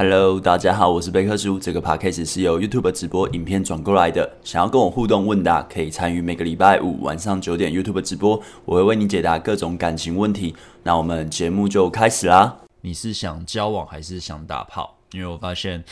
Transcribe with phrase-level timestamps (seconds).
[0.00, 1.58] Hello，大家好，我是贝克叔。
[1.58, 4.32] 这个 podcast 是由 YouTube 直播影片转过来的。
[4.44, 10.54] 想要跟我互动问答，可以参与每个礼拜五晚上九点 YouTube 直播，我会为你解答各种感情问题。
[10.84, 12.58] 那我们节目就开始啦。
[12.80, 14.96] 你是想交往还是想打炮？
[15.10, 15.82] 因为我发现，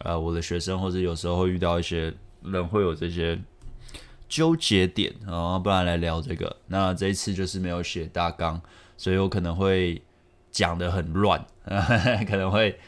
[0.00, 2.12] 呃，我的学生或者有时候会遇到一些
[2.42, 3.40] 人会有这些
[4.28, 6.54] 纠结点，然后不然来聊这个。
[6.66, 8.60] 那这一次就是没有写大纲，
[8.98, 10.02] 所以我可能会
[10.50, 11.42] 讲得很乱，
[12.28, 12.78] 可能会。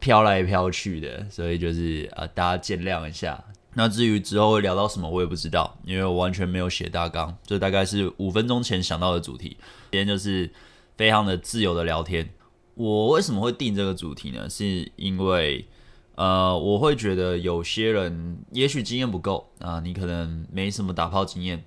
[0.00, 3.44] 飘来飘去的，所以就是呃，大家见谅一下。
[3.74, 9.56] 那至于之后会聊到什么，我也不知道，因为我完全没有写大纲，这大概是五分钟前想到的主题。
[9.92, 10.50] 今天就是
[10.96, 12.28] 非常的自由的聊天。
[12.74, 14.48] 我为什么会定这个主题呢？
[14.50, 15.64] 是因为
[16.16, 21.62] 呃，我会觉得有些人也许经验不够啊、你可能没什么打炮经验，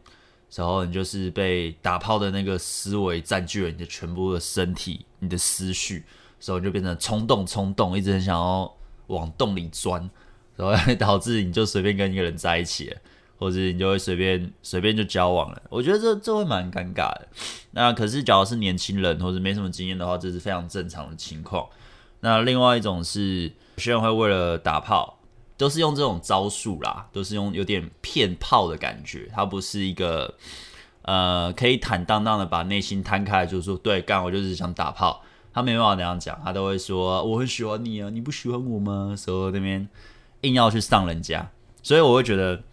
[0.56, 6.04] 然后你就是被打炮的那个思维占据了你的全部的身体，你的思绪。
[6.44, 8.70] 所以就变成冲动，冲动，一直很想要
[9.08, 10.10] 往洞里钻，
[10.58, 12.98] 然后导致你就随便跟一个人在一起了，
[13.40, 15.62] 或者你就会随便随便就交往了。
[15.70, 17.30] 我觉得这这会蛮尴尬的。
[17.72, 21.66] 那可是，假如是年轻人或者没什么经验的话，这是非常正常的情况。
[22.20, 23.44] 那另外一种是，
[23.76, 25.20] 有些人会为了打炮，
[25.56, 29.32] 都是用这种招数啦，都是用有点骗炮的感觉。
[29.34, 30.36] 他不是一个
[31.04, 35.24] 呃可以坦荡荡的把内心摊开，就是说对干，我就是想打炮。
[35.54, 39.14] 他没办法那样讲，他都会说我很喜欢你啊，你不喜欢我吗？
[39.16, 39.88] 所以那边
[40.42, 41.52] 硬要去上人家，
[41.82, 42.64] 所以我会觉得，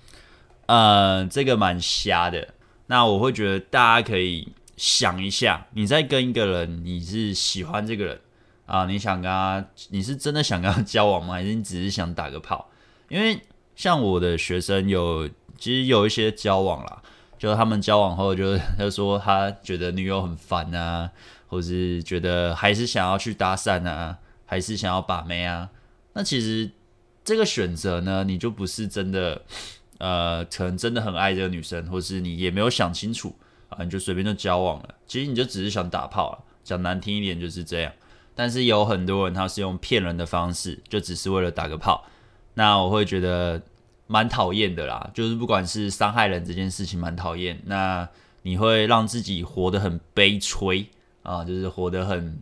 [0.66, 2.54] 呃，这个蛮瞎的。
[2.86, 8.20] 那我会觉得大家可以想一下，你在跟一个人，你是喜欢这个人
[8.66, 8.86] 啊？
[8.86, 11.34] 你想跟他，你是真的想跟他交往吗？
[11.34, 12.68] 还是你只是想打个炮？
[13.08, 13.38] 因为
[13.76, 15.28] 像我的学生有，
[15.58, 17.02] 其实有一些交往啦，
[17.38, 21.10] 就是他们交往后就是他说他觉得女友很烦啊。
[21.50, 25.68] 或是觉得还是想要去搭讪啊，还是想要把妹啊？
[26.12, 26.70] 那其实
[27.24, 29.42] 这个选择呢，你就不是真的，
[29.98, 33.34] 呃，可能真的很爱这个女生，或是你也没有想清楚
[33.68, 34.94] 啊，你就随便就交往了。
[35.06, 37.92] 其实你就只是想打炮了，讲难听一点就是这样。
[38.34, 42.06] 但是有很多人他是用骗人的方式，就只是为了打个炮。
[42.54, 43.60] 那我会觉得
[44.06, 48.08] 蛮讨厌的啦，就是不管是伤害人这件事情蛮讨厌，那
[48.42, 50.88] 你会让自己活得很悲催。
[51.22, 52.40] 啊，就是活得很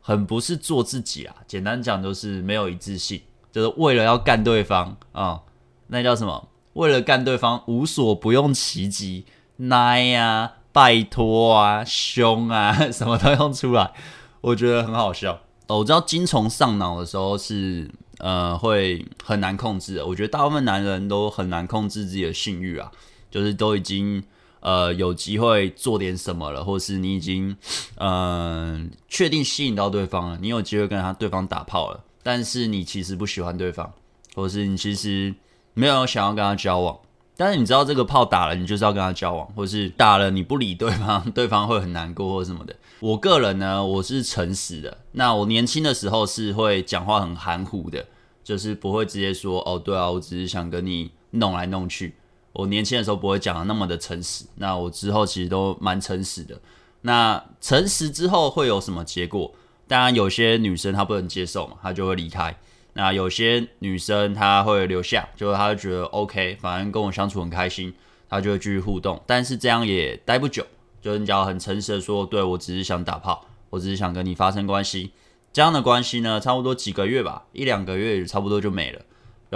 [0.00, 1.34] 很不是做自己啊。
[1.46, 3.20] 简单讲就是没有一致性，
[3.50, 5.42] 就是为了要干对方啊，
[5.88, 6.48] 那叫什么？
[6.74, 9.24] 为了干对方无所不用其极，
[9.56, 13.92] 奶呀、拜托啊、凶啊， 什么都用出来，
[14.40, 15.40] 我觉得很好笑。
[15.66, 22.92] 哦，我知道精虫上脑的时候是呃会很难控制的，我觉得大部分男人都很难控制自己的性欲啊，
[23.30, 24.22] 就是都已经。
[24.60, 27.56] 呃，有机会做点什么了，或是你已经，
[27.96, 33.92] 呃，确定吸引到对方了，你有机会跟他对方打炮了，但是你其实不喜欢对方，
[34.34, 35.34] 或是你其实
[35.72, 36.98] 没有想要跟他交往，
[37.36, 42.76] 但是你知道这个炮打了，你就是要跟他交往，或是打了你不理对方， 对方会很难过或什么的。
[43.00, 48.04] 我个人呢，我是诚实的，那我年轻的时候是会讲话很含糊的，
[48.44, 52.14] 就是不会直接说，哦，对啊，我只是想跟你弄来弄去。
[52.52, 56.60] 我年轻的时候不会讲的那么的诚实，那我之后其实都蛮诚实的。
[57.02, 59.54] 那诚实之后会有什么结果？
[59.86, 62.56] 当然有些女生她不能接受嘛，她就会离开。
[62.92, 67.94] 那有些女生她会留下，就是她就觉得 OK，反正跟我相处很开心，
[68.28, 69.20] 她就会继续互动。
[69.26, 70.66] 但是这样也待不久，
[71.00, 75.12] 就是你只要很诚实的说，对，我只是想打炮，我只是想跟你发生关系。
[75.52, 79.02] 这样的关系呢，差不多几个月吧，一两个月差不多就没了。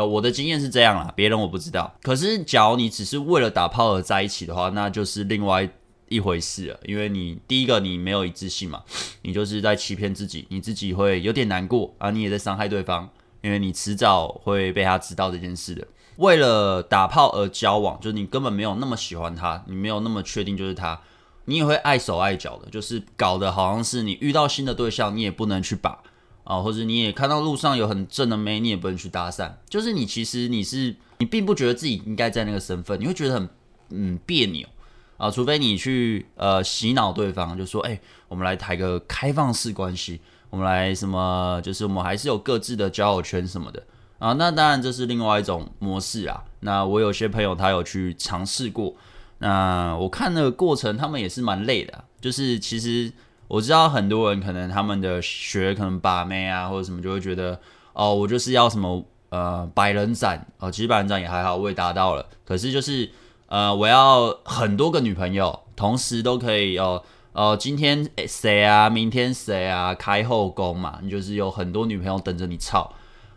[0.02, 1.94] 我的经验是这样啦，别人我不知道。
[2.02, 5.68] 可是，假如你只是为了打炮而在一起的话，那就是另外
[6.08, 6.80] 一回事了。
[6.84, 8.82] 因为你第一个你没有一致性嘛，
[9.22, 13.08] 你就是在欺骗自己，你自己会有点难过啊，你也在伤害对方，
[13.42, 15.86] 因为你迟早会被他知道这件事的。
[16.16, 21.00] 为了打炮而交往，就是你根本没有那么喜欢他，你没有那么确定就是他，
[21.44, 26.00] 你也会碍手碍脚的，就是搞得好像是你遇到新的对象，你也不能去把。
[26.44, 29.50] 啊，或者你也看到路上有很正的妹，你也不能去搭讪。
[29.66, 33.48] 就是你其实你是你并不觉得自己应该在那个身份，你会觉得很
[33.88, 34.68] 嗯别扭
[35.16, 35.30] 啊。
[35.30, 37.98] 除非你去呃洗脑对方，就说哎、
[38.28, 40.20] 我们来谈个开放式关系，
[40.50, 43.82] 我们来什么，就是我们还是有各自的交友圈什么的
[44.18, 44.34] 啊。
[44.34, 46.44] 那当然这是另外一种模式啊。
[46.60, 48.94] 那我有些朋友他有去尝试过，
[49.38, 53.10] 那我看那个过程他们也是蛮累的，就是其实。
[53.54, 57.60] 我知道很多人可能他们的学可能把妹啊或者什么就会觉得
[57.92, 62.26] 哦，我就是要什么呃百人斩哦，其实百人斩也还好，我也达到了。
[62.44, 63.08] 可是就是
[63.46, 67.00] 呃我要很多个女朋友，同时都可以哦
[67.32, 72.92] 哦今天谁啊，明天谁啊，开后宫嘛，你就是有很多女朋友等着你操。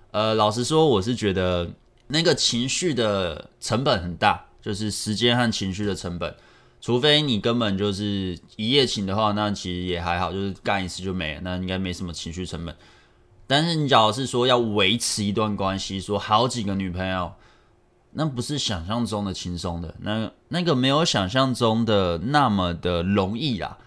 [0.10, 1.70] 呃，老实说，我是觉得
[2.08, 6.36] 那个情绪的成本很大，就是时间和情绪的成本。
[6.80, 12.76] 除非你根本就是一夜情的话，那其实也还好，就是干一次就没了，那应该没什么情绪成本。
[13.48, 17.34] 但是你假如是说要维持一段关系，说好几个女朋友，
[18.12, 23.78] 那不是想象中的轻松的，那那个没有想象中的那么的容易啦。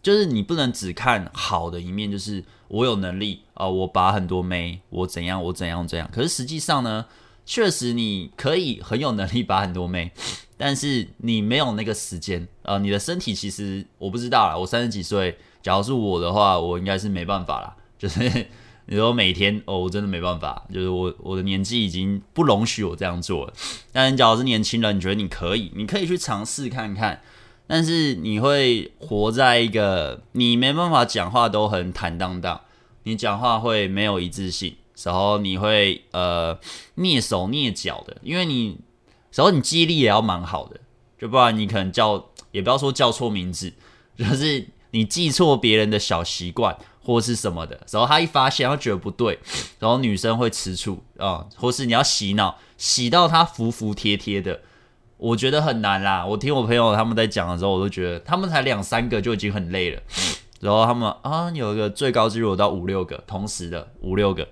[0.00, 6.08] 就是你不能只看好的一面，就是我有能力啊、我把很多妹，我怎样，我怎样怎样。
[6.12, 7.04] 可是实际上呢，
[7.44, 10.12] 确实你可以很有能力把很多妹。
[10.58, 14.58] 但是你没有那个时间啊、呃，你的身体其实我不知道啦。
[14.58, 17.76] 我三十几岁，假如是我的话，我应该是没办法啦。
[17.96, 18.46] 就是
[18.86, 20.66] 你说每天哦，我真的没办法。
[20.74, 23.52] 就是我我的年纪已经不容许我这样做了。
[23.92, 27.22] 但你假如是年轻人，你觉得你可以，你可以去尝试看看。
[27.68, 32.60] 但是你会活在一个你没办法讲话都很坦荡荡，
[33.04, 34.74] 你讲话会没有一致性，
[35.04, 36.58] 然后你会呃
[36.96, 38.78] 蹑手蹑脚的，因为你。
[39.34, 40.80] 然后你记忆力也要蛮好的，
[41.18, 43.72] 就不然你可能叫，也不要说叫错名字，
[44.16, 47.78] 就是你记错别人的小习惯或是什么的。
[47.90, 49.38] 然后他一发现，他觉得不对，
[49.78, 54.60] 然后女生会吃醋啊、或是你要洗脑，洗到他服服帖帖的，
[55.16, 56.24] 我觉得很难啦。
[56.24, 60.02] 我听我朋友他们在讲的时候，我都觉得他们才两三个就已经很累了，
[60.60, 64.48] 然后他们啊有一个最高纪录到五六个，同时的五六个。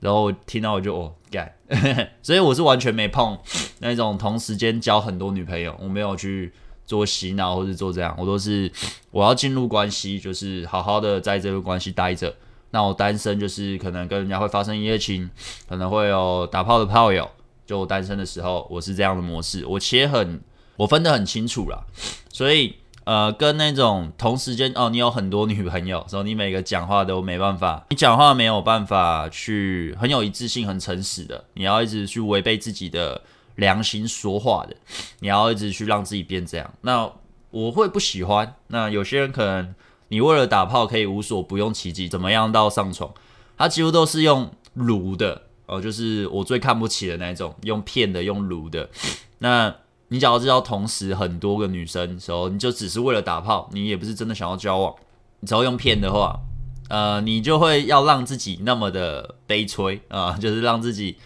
[0.00, 1.52] 然后听到我就哦干，
[2.22, 3.36] 所以我是完全没碰
[3.80, 6.52] 那种同时间交很多女朋友，我没有去
[6.86, 8.70] 做洗脑或者做这样，我都是
[9.10, 12.34] 我要进入关系，就是好好的在这个关系待着。
[12.70, 15.28] 那我单身就是可能跟人家会发生一夜情，
[15.68, 17.28] 可能会有打炮的炮友。
[17.66, 20.40] 就我单身的时候，我是这样的模式，我切很，
[20.76, 21.84] 我分得很清楚啦，
[22.32, 22.76] 所以。
[23.08, 33.22] 呃，跟那种同时间哦，你有很多女朋友，所以你每个讲话都没办法，你讲话没有办法去很有一致性、很诚实的，你要一直去违背自己的
[33.54, 34.76] 良心说话的，
[35.20, 36.70] 你要一直去让自己变这样。
[36.82, 37.10] 那
[37.50, 38.56] 我会不喜欢。
[38.66, 39.74] 那有些人可能
[40.08, 43.10] 你为了打炮可以无所不用其极，怎么样到上床，
[43.56, 48.90] 他几乎都是用撸的哦，就是我最看不起的那种，用骗的，用撸的，
[49.38, 49.74] 那。
[50.08, 54.94] 你假如知道同时很多个女生时候，你就只是为了打炮，你也不是真的想要交往。
[55.40, 56.40] 你只要用骗的话，
[56.88, 61.16] 呃，你就会要让自己那么的悲催啊、 就是让自己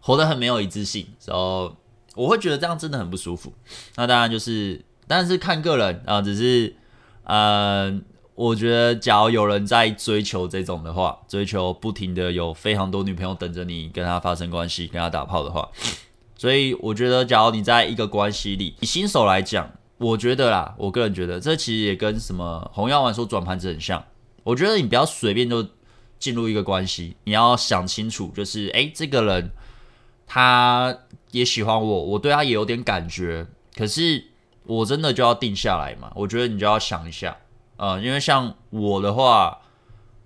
[0.00, 1.06] 活得很没有一致性。
[1.24, 1.74] 然后
[2.14, 3.52] 我会觉得这样真的很不舒服。
[3.96, 6.76] 那当然就是，但是看个人啊、只是
[7.24, 7.98] 呃，
[8.34, 15.68] 我觉得假如有人在追求这种的话，追求不停的有非常多女朋友等着你跟他发生关系，跟他打炮的话。
[16.38, 24.04] 所以我觉得，假如你在一个关系里，以新手来讲，我觉得啦，我个人觉得，这其实也跟什么红药丸说转盘子很像。
[24.44, 25.66] 我觉得你不要随便就
[26.18, 29.50] 进入一个关系，你要想清楚，就是诶，这个人
[30.26, 30.94] 他
[31.30, 34.22] 也喜欢我，我对他也有点感觉，可是
[34.64, 36.12] 我真的就要定下来嘛？
[36.14, 37.34] 我觉得你就要想一下，
[37.78, 39.58] 呃，因为像我的话，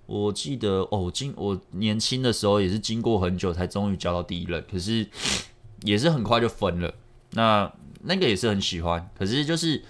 [0.06, 5.06] 我记得哦，经我年轻的时候也是经过很久才终于交到第一任，可是。
[5.82, 6.94] 也是很快就分了，
[7.32, 7.72] 那
[8.02, 9.82] 那个也是很喜欢，可是就是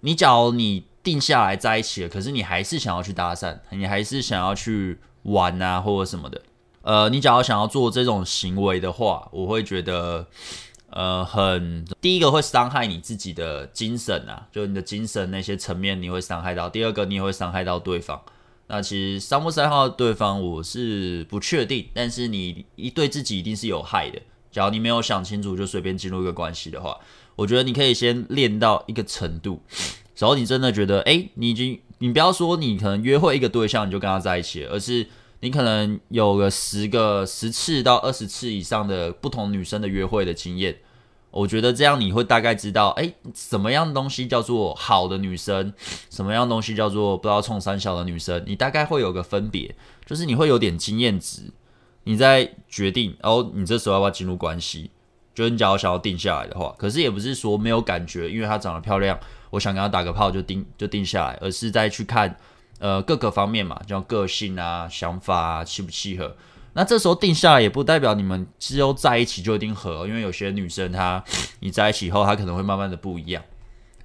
[0.00, 6.42] 你假如你定下来在一起了，可是你还是想要去搭讪，你还是想要去玩啊或者什么的，
[6.82, 10.26] 呃，你假如想要做这种行为的话，我会觉得，
[10.90, 18.20] 呃，很第一个会伤害你自己的精神啊，就你的精神那些层面你会伤害到，第二个你也会伤害到对方。
[18.66, 24.20] 那其实伤不伤害到对方我是不确定，但是你一对自己一定是有害的。
[24.50, 26.98] 假如你没有想清楚就随便进入一个关系的话，
[27.36, 29.62] 我觉得你可以先练到一个程度，
[30.16, 35.06] 然后你真的觉得，哎，你已经，你不要说你可能约会一个对象你就跟他在一起了，而是
[35.40, 40.76] 你可能有个十个十次到二十次以上的不同女生的约会的经验，
[41.30, 45.72] 我觉得这样你会大概知道，哎，什么样的东西叫做好的女生，
[46.10, 51.44] 什么样的东西叫做不知道冲三小的女生，你大概会有个分别，就是你会有点经验值。
[52.04, 54.90] 你在决定，然后你这时候要不要进入关系？
[55.34, 59.18] 就是你假如想要定下来的话，可是也不是说没有感觉，因为她长得漂亮，
[59.50, 62.36] 我想跟她打个炮就定就定下来，而是再去看
[62.78, 66.36] 呃各个方面嘛，像个性啊、想法啊，契不契合。
[66.72, 71.22] 那这时候定下来也不代表你们之后在一起就一定合，因为有些女生她
[71.60, 73.42] 你在一起以后，她可能会慢慢的不一样。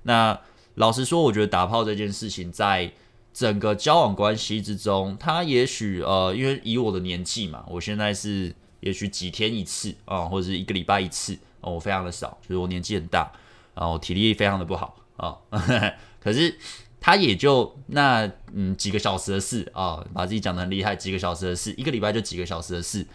[0.03, 0.39] 那
[0.75, 2.91] 老实说，我觉得打炮这件事情在。
[3.35, 13.29] 整个交往关系之中，他也许呃，因为以我的年纪嘛，我现在是也许几天一次啊、或者是一个礼拜一次哦、我非常的少，就是我年纪很大，
[13.73, 15.93] 然后体力非常的不好啊、呃。
[16.23, 16.57] 可是
[17.01, 23.05] 他也就那嗯几个小时的事啊、把自己讲的很厉害，几个小时的事，一个礼拜就几个小时的事，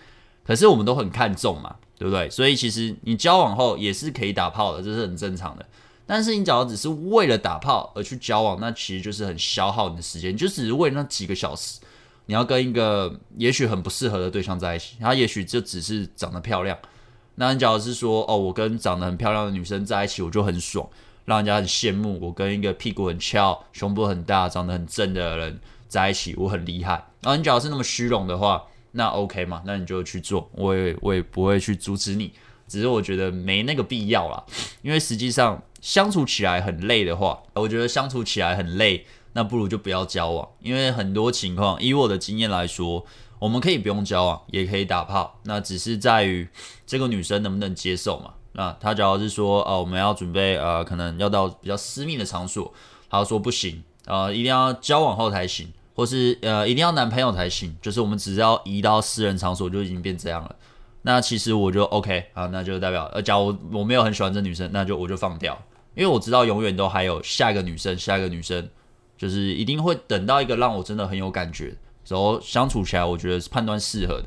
[0.45, 2.29] 可是我们都很看重嘛，对不对？
[2.29, 5.65] 所以其实你交往后也是可以打炮的，这是很正常的。
[6.13, 11.79] 但是你只要只是为了打炮而去交往，那其实就是很消耗你的时间，就只是为那几个小时，
[12.27, 16.77] 你要跟一个也许很不适合的对象在一起，他也许就只是长得漂亮。
[17.37, 20.85] 那你假如是说，哦，我跟长得很漂亮的女生在一起，我就很爽，
[21.27, 22.19] 让人家很羡慕。
[22.21, 26.95] 我跟一个屁股很翘、胸部很大、长得很正的人在一起，我很厉害。
[27.21, 29.63] 然后你假如是那么虚荣的话，那 OK 嘛？
[29.65, 32.33] 那你就去做，我也我也不会去阻止你。
[32.67, 34.45] 只是我觉得没那个必要啦，
[34.83, 35.63] 因为实际上。
[35.81, 40.49] 相处起来很累的话，我觉得相处起来很累，那不如就不要交往。
[40.61, 43.05] 因为很多情况，以我的经验来说，
[43.39, 46.47] 我们可以不用交往，也可以打炮，那只是在于
[46.87, 48.35] 这个女生能不能接受嘛。
[48.53, 52.75] 那她假如是说，呃，我们要准备，呃，可能要到比较私密的场所，
[53.09, 60.57] 她说不行，呃，一定要交往后才行，或是呃，一定要男朋友才行，就是我们只要移到私人场所就已经变这样了。
[61.03, 65.59] 那其实我就 OK 啊，那就代表，呃，假如我没有很喜欢这女生，那就我就放掉。
[65.95, 68.69] 因为我知道永远都还有下一个女生，下一个女生，
[69.19, 74.27] 就是一定会等到一个让我真的很有感觉，然后相处起来，我觉得是判断适合的。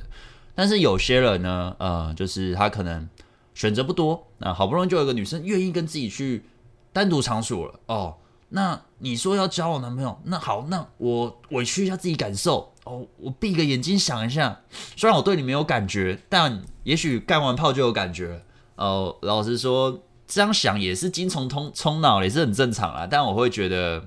[0.54, 3.08] 但是有些人呢，呃，就是他可能
[3.56, 6.46] 选择不多，那好不容易就有一个女生愿意跟自己去
[6.92, 8.18] 单独场所了哦。
[8.50, 14.62] 那你说要交我男朋友，那好，那我委屈一下自己感受哦，我闭个眼睛想一下，
[14.96, 18.44] 虽然我对你没有感觉，但也许干完炮就有感觉
[18.76, 19.16] 哦。
[19.22, 20.04] 老实说。
[20.34, 23.08] 这样想也是精虫通冲脑，也是很正常啦。
[23.08, 24.04] 但我会觉得，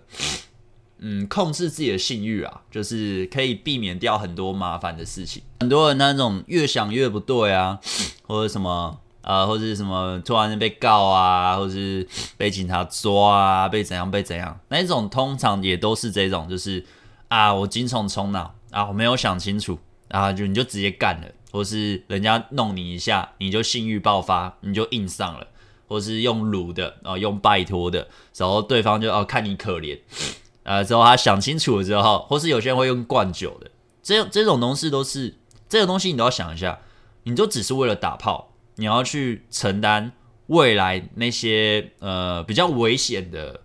[0.98, 5.40] 嗯，控制自己的性欲啊，就是可以避免掉很多麻烦的事情。
[5.60, 7.78] 很多人那种越想越不对啊，
[8.24, 12.04] 或者什么呃，或者什么突然间被告啊，或者是
[12.36, 16.84] 被警察抓啊，被怎样被怎样，那种通常也都是这种，就是
[17.28, 19.78] 啊，我精虫冲脑啊，我没有想清楚
[20.08, 25.46] 啊，就你就直接干了，或是人家弄你一下，你就性欲爆发，你就硬上了。
[25.86, 29.98] 或是用撸的啊、呃，用拜托的，然后对方就哦看你可怜，
[30.62, 33.70] 呃， 之后他想清楚了之后，或是有些人会用灌酒的，
[34.02, 35.36] 这这种东西都是
[35.68, 36.80] 这个东西，你都要想一下，
[37.24, 40.12] 你就只是为了打炮，你要去承担
[40.46, 43.60] 未来那些呃比较危险的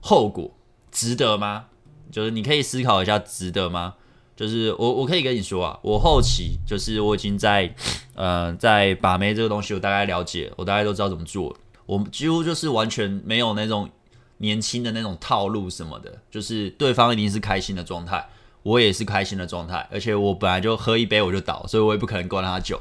[0.00, 0.56] 后果，
[0.90, 1.66] 值得吗？
[2.10, 3.94] 就是你可以思考一下，值得吗？
[4.40, 7.70] 就是我我可以跟你说啊，我后期就是我已经在，
[8.14, 11.54] 呃，在把妹这个东西，我大概了解，我大概都知道怎么做。
[11.84, 13.90] 我几乎就是完全没有那种
[14.38, 18.26] 年轻的那种套路什么的，就是对方一定是开心的状态，
[18.62, 22.80] 我也是开心的状态，而且我本来就喝一杯我就倒，所以我也不可能灌他酒。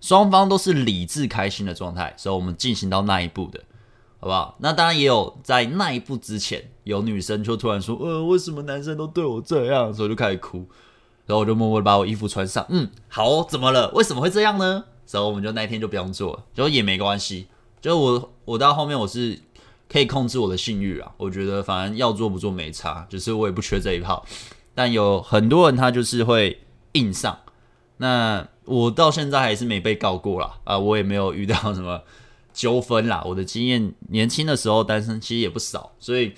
[0.00, 3.60] 双方都是理智开心的状态，所以我们进行到那一步的。
[4.22, 4.56] 好不好？
[4.60, 10.58] 那当然也有在那一步之前，有女生就突然说：“呃，为什么男生都对我这样？”所以就开始哭，
[11.26, 12.64] 然后我就默默的把我衣服穿上。
[12.68, 13.90] 嗯，好，怎么了？
[13.94, 14.84] 为什么会这样呢？
[15.04, 17.48] 所以我们就那天就不用做了，就也没关系。
[17.80, 19.40] 就我我到后面我是
[19.88, 24.24] 可以控制我的性欲啊，我觉得反正要做不做没差，就是我也不缺这一套。
[24.72, 26.62] 但有很多人他就是会
[26.92, 27.40] 硬上，
[27.96, 32.02] 那我到现在还是没被告过啦，啊，我也没有遇到什么。
[32.52, 36.32] 纠纷啦，我的经验，年轻的时候单身其实也不少，所以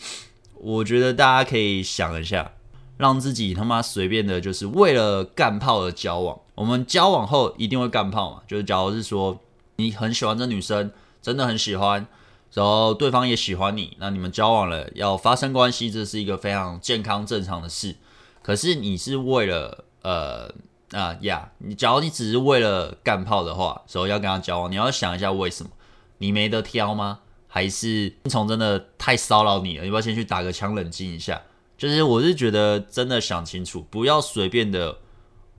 [0.54, 2.52] 我觉得大家可以想一下，
[2.96, 6.38] 让自己他妈随便的，就是为了干炮而交往。
[6.54, 8.42] 我们交往后一定会干炮嘛？
[8.46, 9.38] 就是假如是说
[9.76, 10.90] 你很喜欢这女生，
[11.20, 12.06] 真的很喜欢，
[12.52, 17.96] 然后对方也喜欢你，那你们交往了要发生关系，这是一个非常健康正常的事。
[18.40, 20.48] 可是你是为了呃
[20.92, 25.70] 啊呀，你假如你只是为了干炮的话，所以要跟他交往，你要想一下为什么。
[26.18, 27.20] 你没得挑吗？
[27.46, 29.84] 还是虫真的太骚扰你了？
[29.84, 31.40] 你要不要先去打个枪冷静一下？
[31.78, 34.98] 就是我是觉得真的想清楚，不要随便的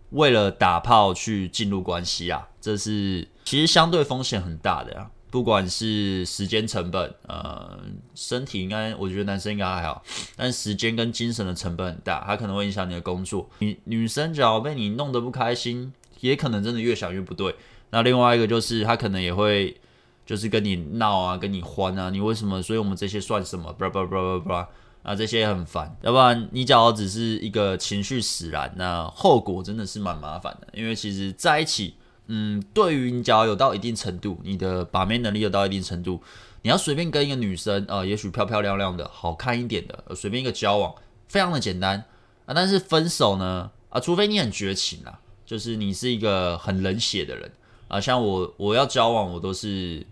[0.10, 2.50] 为了打炮去进入关系啊！
[2.60, 7.80] 这是其实相对风险很大的啊，不管是时间成本，呃，
[8.14, 10.04] 身体应该我觉得男生应该还好，
[10.36, 13.50] 但时间跟精神的成本很大，它可能会影响你的工作。
[13.60, 17.56] 女女生只要被你弄得不开心，也可能真的越想越不对。
[17.92, 19.78] 那另外一个就是他可能也会。
[20.26, 22.62] 就是跟你闹啊，跟你欢啊，你为什么？
[22.62, 23.72] 所以我们这些算什么？
[23.74, 24.70] 叭叭叭叭叭
[25.04, 25.96] 啊，这些很烦。
[26.02, 30.68] 要不然你假如只是一个情绪使然，那后果真的是蛮麻烦的。
[30.74, 31.94] 因为其实在一起，
[32.26, 36.20] 嗯，对于你假如有到一定程度，你的把妹能力有到一定程度，
[36.64, 40.96] 你要随便跟一个女生啊、也许漂漂亮亮的、好看一点的，随便一个交往，
[41.28, 42.04] 非常的简单
[42.48, 42.54] 啊。
[42.56, 47.52] 但是分手呢啊，除非你很绝情啊，就是你是一个很冷血的人。
[47.88, 50.04] 啊，像我我要交往，我都是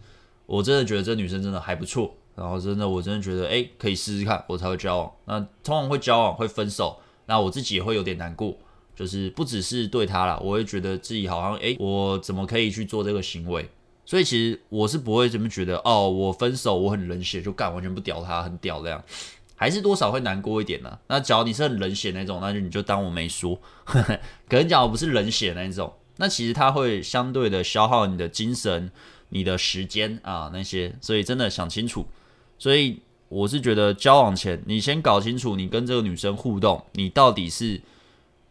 [0.46, 5.12] 我真的觉得这女生真的还不错，然后真的我真的觉得哎，可以试试看，我才会交往。
[5.26, 8.56] 那通常会交往会分手，那我自己也会有点难过。
[8.96, 13.68] 就是不只是对她啦，我会觉得自己好像，诶，我怎么可以去做这个行为？
[14.06, 19.04] 所以其实我是不会这么觉得哦，我分手我很冷血，就干完全不屌他，很屌这样，
[19.56, 21.00] 还是多少会难过一点呢。
[21.08, 23.60] 那假如你是很冷血那种，那就你就当我没说。
[23.86, 28.92] 可能假如不是冷血那种，那其实他会相对的消耗你的精神、
[29.34, 32.06] 你的时间啊那些，所以真的想清楚。
[32.58, 37.82] 所以我是觉得交往前，你先搞清楚你跟这个女生互动，你到底是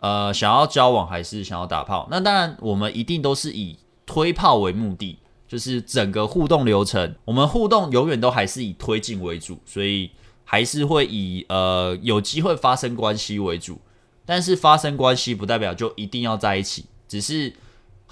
[0.01, 2.07] 呃想要交往还是想要打炮。
[2.11, 5.19] 那当然，我们一定都是以推炮为目的。
[5.49, 10.11] 就是整个互动流程，我们互动永远都还是以推进为主，所以
[10.45, 13.79] 还是会以呃有机会发生关系为主。
[14.25, 17.53] 但是发生关系不代表就一定要在一起，只是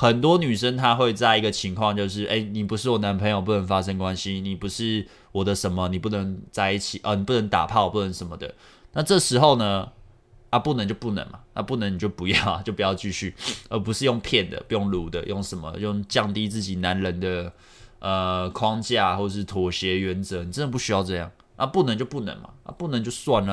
[0.01, 8.55] 很多女生她会在一个情况，就是哎，你不是我男朋友，不能发生关系；你不是我的什么，你不能在一起，呃，你不能打炮，不能什么的。
[8.95, 9.93] 那这时候呢？
[10.49, 13.35] 啊，不能就不能嘛，那、啊、不能你就不要， 就不要继续，
[13.69, 15.73] 而不是用骗的，不用撸的，用什么？
[15.79, 17.53] 用降低自己男人的
[17.99, 21.31] 呃框架或是妥协原则，你真的不需要这样。
[21.57, 23.53] 啊，不能就不能嘛，啊，不能就算了，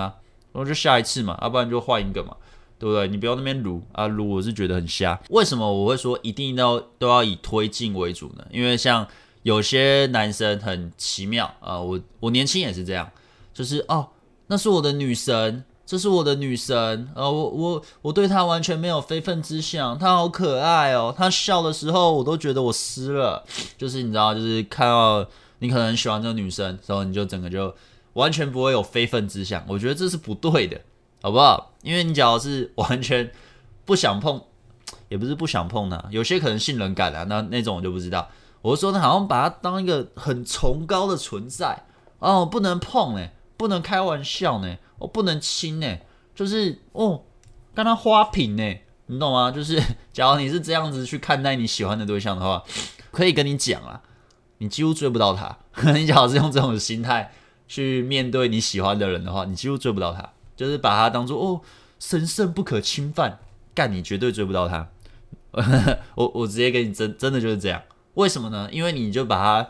[0.54, 2.34] 然后就下一次嘛，要、不然就换一个嘛，
[2.80, 3.08] 对不对？
[3.08, 5.20] 你不要那边撸啊，撸我是觉得很瞎。
[5.30, 8.46] 为什么我会说一定要都要以推进为主呢？
[8.50, 9.08] 因为像
[9.44, 13.10] 有些男生很奇妙啊，我我年轻也是这样，
[13.54, 14.08] 就是哦，
[14.48, 15.64] 那是我的女神。
[15.90, 23.42] 这是我的女神，呃，我我我对她完全没有非分之想，她好可爱哦，她笑的时候我都觉得我湿了，
[23.78, 25.26] 就是你知道，就是看到
[25.60, 27.74] 你可能喜欢这个女生，然后你就整个就
[28.16, 30.82] 完全不会有非分之想，我觉得这是不对的，
[31.22, 31.72] 好不好？
[31.88, 33.32] 因为你假如是完全
[33.86, 34.44] 不想碰，
[35.08, 38.30] 也不是不想碰呢，有些可能性冷感啊，那那种我就不知道。
[38.62, 41.86] 我说呢，好像把它当一个很崇高的存在
[42.20, 44.76] 哦，不能碰哎，不能开玩笑呢。
[45.00, 45.98] 我不能亲呢，
[46.36, 47.24] 就是哦，
[47.74, 49.50] 跟他花瓶呢，你懂吗？
[49.50, 52.62] 就是 假如你是这样子去看待你喜欢的对象的话，
[53.12, 54.02] 可以跟你讲啊，
[54.58, 55.58] 你几乎追不到他。
[55.94, 57.32] 你假如是用这种心态
[57.68, 61.62] 去面对你喜欢的人的话，你几乎追不到他，就是把它当做哦
[61.98, 63.40] 神圣不可侵犯，
[63.74, 64.90] 干你绝对追不到他。
[66.16, 67.82] 我我直接给你真真的就是这样，
[68.16, 68.68] 为什么呢？
[68.70, 69.70] 因为你就把它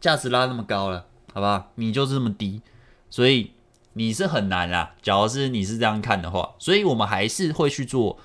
[0.00, 1.04] 价值拉那么高了，
[1.34, 1.68] 好吧？
[1.74, 2.62] 你就是这么低，
[3.10, 3.52] 所以。
[3.94, 8.18] 你是很难啦，假如是你是这样看的话，所以我们还是会去做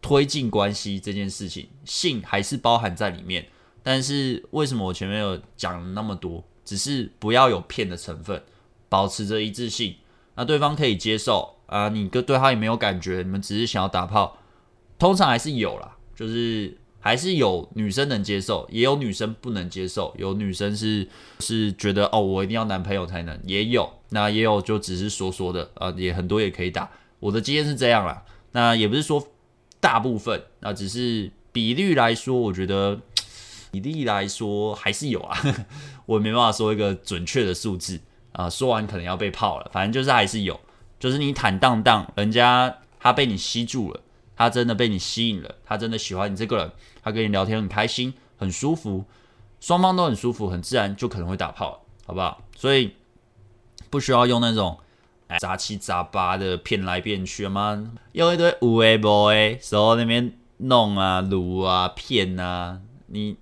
[0.00, 3.46] 推进关系这件事情，性还是包含在里面。
[3.84, 6.42] 但是为什么我前面有讲那么多？
[6.64, 8.42] 只是不要有骗的成分，
[8.88, 9.94] 保持着一致性，
[10.34, 14.38] 那对方可以接受啊，你跟对他也没有感觉，你们只是想要打炮，
[14.98, 16.78] 通常还是有啦，就是。
[17.04, 20.14] 还是有女生能接受，也有女生不能接受。
[20.16, 21.08] 有女生是
[21.40, 23.92] 是觉得哦，我一定要男朋友才能，也有。
[24.10, 26.88] 那也有就只是说说的啊，也很多也可以打。
[27.18, 29.26] 我的经验是这样啦，那也不是说
[29.80, 33.00] 大部分，那只是比率来说，我觉得
[33.72, 35.36] 比例来说还是有啊。
[36.06, 37.98] 我没办法说一个准确的数字
[38.32, 39.70] 啊，说完可能要被泡了。
[39.72, 40.58] 反正就是还是有，
[40.98, 44.00] 就是你坦荡荡，人家他被你吸住了。
[44.34, 49.04] 他真的被你吸引了，他真的喜欢你这个人，他跟你聊天很开心，很舒服，
[49.60, 52.42] 双方都很舒服，很自然，就可能会打炮，好不好？
[52.56, 52.96] 所以
[53.88, 54.76] 不需要用那种
[55.38, 63.36] 杂七杂八的骗来骗去嘛，用一堆五 A boy 手那边弄啊、撸啊、骗啊，你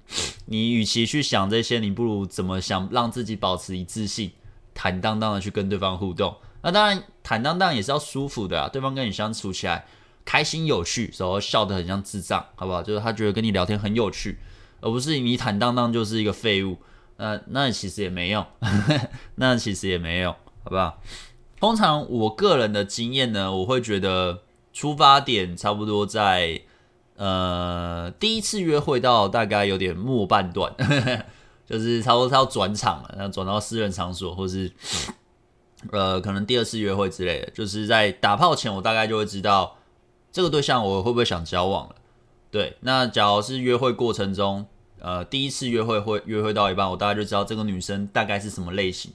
[0.46, 4.32] 你与其去想这些，你不如怎么想让自己保持一致性，
[4.74, 6.36] 坦荡荡的去跟对方互动。
[6.62, 9.86] 那当然，坦荡荡也是要舒服的啊，对方跟你相处起来。
[10.22, 12.82] 开心有趣，然后笑得很像智障，好不好？
[12.82, 14.38] 就是他觉得跟你聊天很有趣，
[14.80, 16.76] 而不是你坦荡荡就是一个废物。
[17.16, 18.46] 那那其实也没用，
[19.36, 21.00] 那其实也没用，好不好？
[21.58, 26.60] 通常我个人的经验呢，我会觉得出发点差不多在
[27.16, 30.72] 呃第一次约会到大概有点末半段，
[31.70, 34.70] 就是差不多他要转场了，然后转到私人场所，或是
[35.92, 39.76] 呃可能第二次约会之类的，就是在打炮前，我大概就会知道。
[40.32, 41.96] 这个对象我会不会想交往了？
[42.52, 44.64] 对，那假如是约会过程中，
[45.00, 49.12] 呃，第一次约会会约会到一半，我大概就知道这个女生大概是什么类型，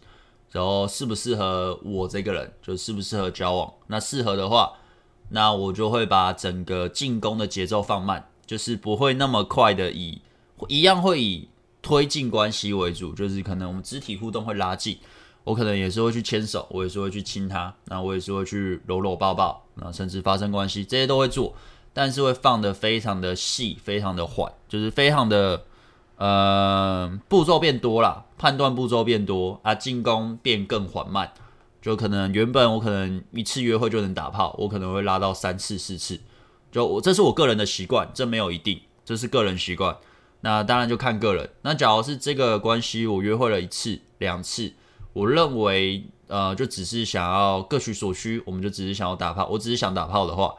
[0.52, 3.74] 然后适不适合我这个人，就适不适合交往。
[3.88, 4.74] 那适合的话，
[5.30, 10.22] 那我就会把整个进攻的节奏放慢，就是不会那么快的以
[10.68, 11.48] 一样会以
[11.86, 14.98] 推进关系为主，就是可能我们肢体互动会拉近。
[15.44, 21.54] 我可能也是会去牵手，我也是会去亲他，那我也是会去搂搂抱抱，那甚至发生关系，这些都会做，
[21.94, 25.64] 但是会放得非常的细，非常的缓，就是非常的
[26.18, 31.32] 呃步骤变多了，判断步骤变多啊，进攻变更缓慢，
[31.80, 36.20] 就可能原本我可能一次约会就能打炮，我可能会拉到三次四次，
[36.72, 39.96] 就我这是我个人的习惯，这没有一定，这是个人习惯。
[40.46, 41.50] 那当然就看个人。
[41.64, 44.74] 那假如是这个关系，我约会了一次、两次，
[45.12, 50.54] 我认为呃，就只是想要各取所需，我们就只是想要打炮，我只是想打炮的话，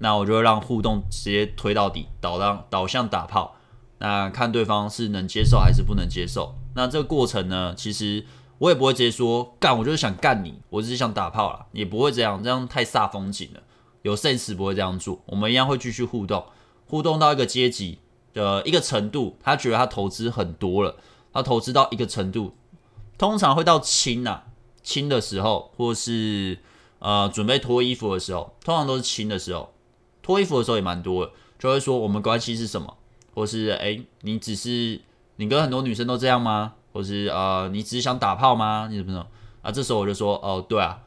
[0.00, 3.56] 那我就会让互动直接推到底，导让导向打炮。
[3.96, 6.54] 那看对方是能接受还是不能接受。
[6.74, 8.26] 那这个过程呢，其实
[8.58, 13.62] 我也不会直接说干，我就是想干你，我只是想打炮啦，也不会这样，这样太煞风景了。
[14.02, 16.44] 有 sense 不会这样做，我们一样会继续互动，
[16.86, 18.00] 互动到一个阶级。
[18.32, 20.96] 的一个程度，他觉得他投资很多了，
[21.32, 22.54] 他投资到一个程度，
[23.18, 24.42] 通常会到亲呐，
[24.82, 26.58] 亲的时候，或是
[26.98, 29.72] 呃准备脱衣服的时候，通常都是亲的时候，
[30.22, 32.96] 脱衣服的时候也蛮多的，就会说我们关系是什么，
[33.34, 35.00] 或是诶，你只是
[35.36, 36.74] 你跟很多女生都这样吗？
[36.92, 38.88] 或是呃你只是想打炮吗？
[38.90, 39.26] 你怎么怎么
[39.62, 39.70] 啊？
[39.70, 41.00] 这时候我就说哦对啊，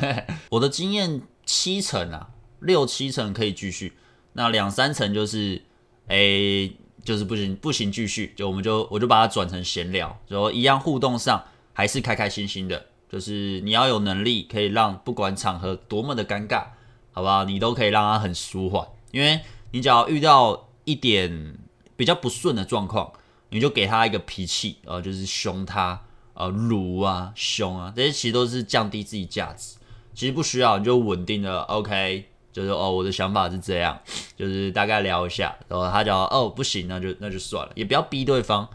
[0.50, 3.96] 我的经验七成啊，六七成可以继续，
[4.32, 5.62] 那两三成就是。
[6.08, 6.70] 哎、
[7.04, 16.64] 就是不行，不行，继续，就我们就我就把它转成闲聊，然后一样互动上还是开开心心的，就是你要有能力可以让不管场合多么的尴尬，
[17.12, 17.44] 好不好？
[17.44, 19.40] 你都可以让它很舒缓，因为
[19.70, 21.58] 你只要遇到一点
[21.96, 23.12] 比较不顺的状况，
[23.50, 26.02] 你就给他一个脾气，呃，就是凶他，
[26.34, 29.76] 呃，辱啊，凶啊，这些其实都是降低自己价值，
[30.14, 32.30] 其实不需要，你就稳定的 OK。
[32.58, 33.96] 就是哦，我的想法是这样，
[34.36, 38.68] 就是大概聊一下，然后他讲哦不行，那就那就算了，也不要逼对方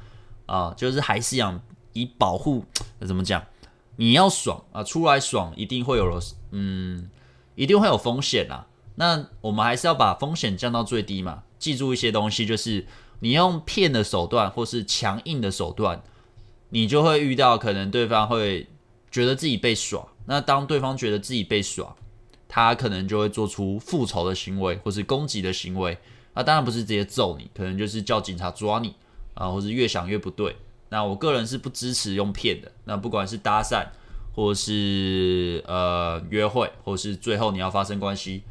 [0.45, 1.59] 啊，就是还是想
[1.91, 2.63] 以保护，
[3.01, 3.43] 怎么讲？
[3.97, 6.17] 你要爽啊，出来爽一定会有，
[6.51, 7.09] 嗯，
[7.55, 8.67] 一定会有风险啊。
[8.95, 11.43] 那我们还是要把风险降到最低嘛。
[11.59, 12.87] 记住一些东西，就是
[13.19, 16.01] 你用骗的手段或是强硬的手段，
[16.69, 18.69] 你就会遇到可能对方会
[19.11, 20.07] 觉得自己被耍。
[20.25, 21.93] 那当对方觉得自己被耍，
[22.55, 25.97] 他可能就会做出复仇的行为，或是攻击的行为。
[26.35, 28.93] 那当然不是直接揍你，可能就是叫警察抓你
[29.33, 30.55] 啊，或是越想越不对。
[30.89, 32.71] 那我个人是不支持用骗的。
[32.85, 33.87] 那不管是搭讪，
[34.35, 38.43] 或是呃约会，或是最后你要发生关系，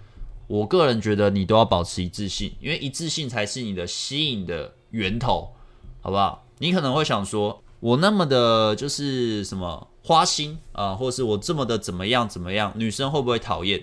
[0.48, 5.54] 我个人觉得你都要保持一致性，因为一致性才是你的吸引的源头，
[6.00, 6.44] 好不好？
[6.58, 9.86] 你可能会想说，我那么的就是什么？
[10.04, 13.80] 花心啊、或是我这么的怎么样怎么样，女生会不会讨厌？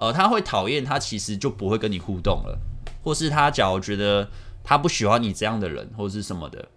[0.00, 2.58] 呃，他会讨厌，他其实就不会跟你互动了，
[3.04, 4.28] 或是他假如觉得
[4.64, 6.68] 他不喜欢你这样的人，或是什么的，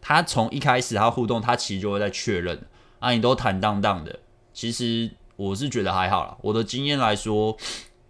[0.00, 2.66] 他从一开始他互动，他其实就会在确认
[2.98, 4.18] 啊，你都坦荡荡的。
[4.52, 7.56] 其实我是觉得还好啦，我的经验来说，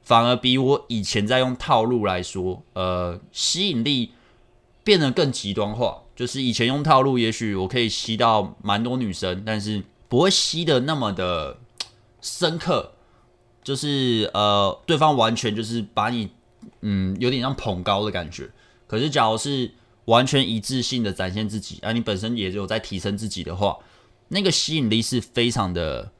[0.02, 4.12] 反而比我以前在用套路来说，呃，吸引力
[4.82, 6.02] 变得更极端化。
[6.16, 9.84] 就是以前用套路，也许我可以吸到蛮多女生，但是。
[10.12, 11.56] 不会吸的那么的
[12.20, 12.91] 深刻，
[13.62, 16.28] 就是呃，对方完全就是把你，
[16.80, 18.50] 嗯，有点像捧高的感觉。
[18.86, 19.70] 可是，假如是
[20.06, 23.78] 完全一致性的展现自己，而、啊、你本身也有在提升自己的话，
[24.28, 26.10] 那个吸引力是非常的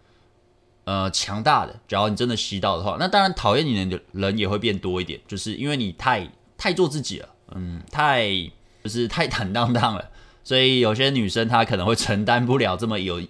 [0.85, 1.81] 呃强大的。
[1.89, 8.29] 假如你真的吸到的话，那当然讨厌你的人也会变多一点，就是因为你太太做自己了，嗯，太
[8.85, 10.11] 就是太坦荡荡了，
[10.45, 13.21] 所以有些女生她可能会承担不了这么有。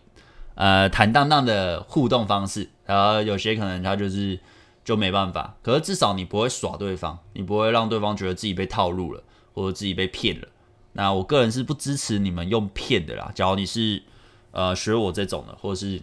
[0.54, 4.38] 呃，坦荡荡的互动方式，然后有些可能他就是
[4.84, 5.56] 就没办法。
[5.62, 9.22] 可是至少你不会耍对方，你不会让对方觉得自己被套路了，
[9.54, 10.48] 或者自己被骗了。
[10.92, 13.32] 那我个人是不支持你们用骗的啦。
[13.34, 14.02] 假如你是
[14.50, 16.00] 呃学我这种的，或者是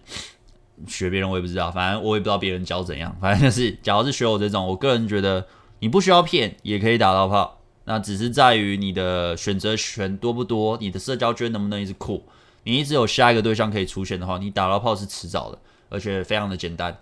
[0.88, 3.15] 学别人，我也不知道，反正我也不知道别人教怎样。
[3.21, 5.45] 反正就是，假如是学我这种，我个人觉得
[5.80, 7.60] 你不需要骗，也可以打到炮。
[7.86, 12.21] 那只是在于你的选择权多不多，你的社交圈能不能一直扩。
[12.63, 15.58] 你一直有下一个对象可以出现的话，你打到炮是迟早的，
[15.89, 16.97] 而且非常的简单。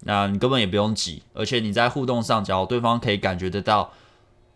[0.00, 3.92] 那你根本也不用急，而且你在互动上，只要对方可以感觉得到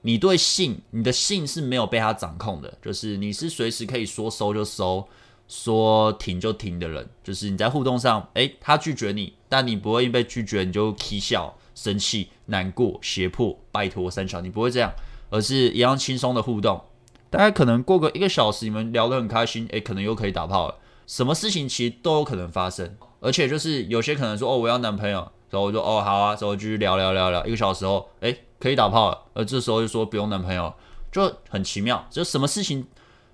[0.03, 5.09] 你对性，你的性是没有被他掌控的，就是你是随时可以说收就收，
[5.49, 7.09] 说停就停的人。
[7.25, 14.93] 就是你在互动上，诶，他拒绝你，但你不会因被拒绝你就啼笑、生气、难过、胁迫、拜托、三桥，你不会这样，
[15.31, 16.81] 而是一样轻松的互动。
[17.29, 20.77] 大概可能过个一个小时，你们聊得很开心，诶，可能又可以打炮了。
[21.07, 25.19] 什么事情其实都有可能发生，而且就是有些可能说，哦，我要男朋友，
[25.51, 29.19] 然后我就哦，好啊，然后继续聊聊聊聊，一个小时后，诶，可以打炮了。
[29.35, 30.73] 而这时候就说不用男朋友，
[31.13, 32.07] 就很奇妙。
[32.11, 32.87] 就什么事情，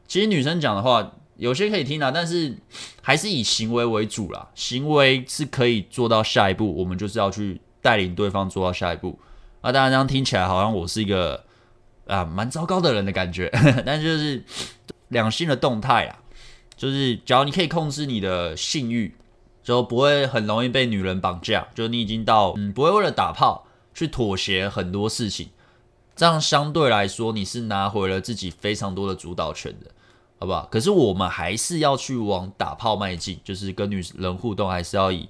[0.07, 2.57] 其实女生讲的话有些可以听啊，但是
[3.01, 4.49] 还是以行为为主啦。
[4.55, 9.19] 行为是可以做到下一步，我们就是要去带领对方做到下一步。
[9.61, 11.45] 啊，当然这样听起来好像我是一个。
[12.07, 13.51] 啊，蛮糟糕的人的感觉，
[13.85, 14.41] 但就是
[15.09, 16.17] 两性的动态啊，
[16.77, 19.13] 就是只要你可以控制你的性欲，
[19.67, 21.67] 就不会很容易被女人绑架。
[21.75, 25.49] 就你已经到，嗯，不会为了打炮去妥协很多事情。
[26.15, 29.91] 这样相对来说你是拿回了自己非常多的主导权的，
[30.39, 30.69] 好不好？
[30.71, 35.29] 可是我们还是要去往打炮迈进，就是跟女人互动还是要以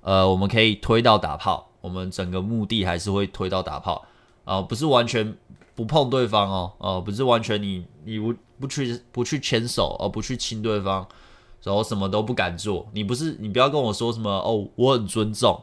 [0.00, 4.06] 呃，我们可以推到打炮，我们整个目的还是会推到打炮
[4.44, 5.36] 啊、呃，不是完全
[5.74, 11.06] 不碰对方哦，哦、呃，不是完全你你不不去不去牵手而、不去亲对方。
[11.64, 15.60] 然后什么都不敢做，你不是你不要跟我说什么哦，我很尊重，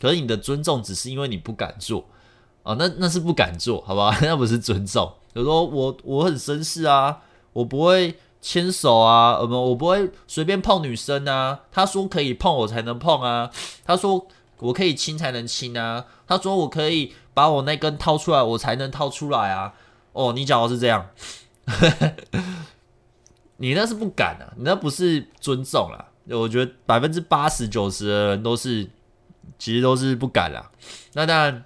[0.00, 2.04] 可是你的尊重只是因为你不敢做
[2.62, 4.16] 啊、那那是不敢做，好吧？
[4.22, 5.10] 那不是尊重。
[5.32, 7.20] 比如说我我很绅士啊，
[7.52, 11.60] 我不会牵手啊，呃不，我不会随便碰女生啊。
[11.72, 13.50] 他说可以碰我才能碰啊，
[13.84, 14.26] 他说
[14.58, 19.72] 我可以亲才能亲啊，他说我可以把我那根掏出来我才能掏出来啊。
[20.12, 21.06] 哦，你讲的是这样。
[23.60, 26.06] 你那是不敢啊，你那不是尊重啦。
[26.30, 28.88] 我觉得百分之八十九十的人都是，
[29.58, 30.70] 其实都是不敢啦。
[31.12, 31.64] 那当然，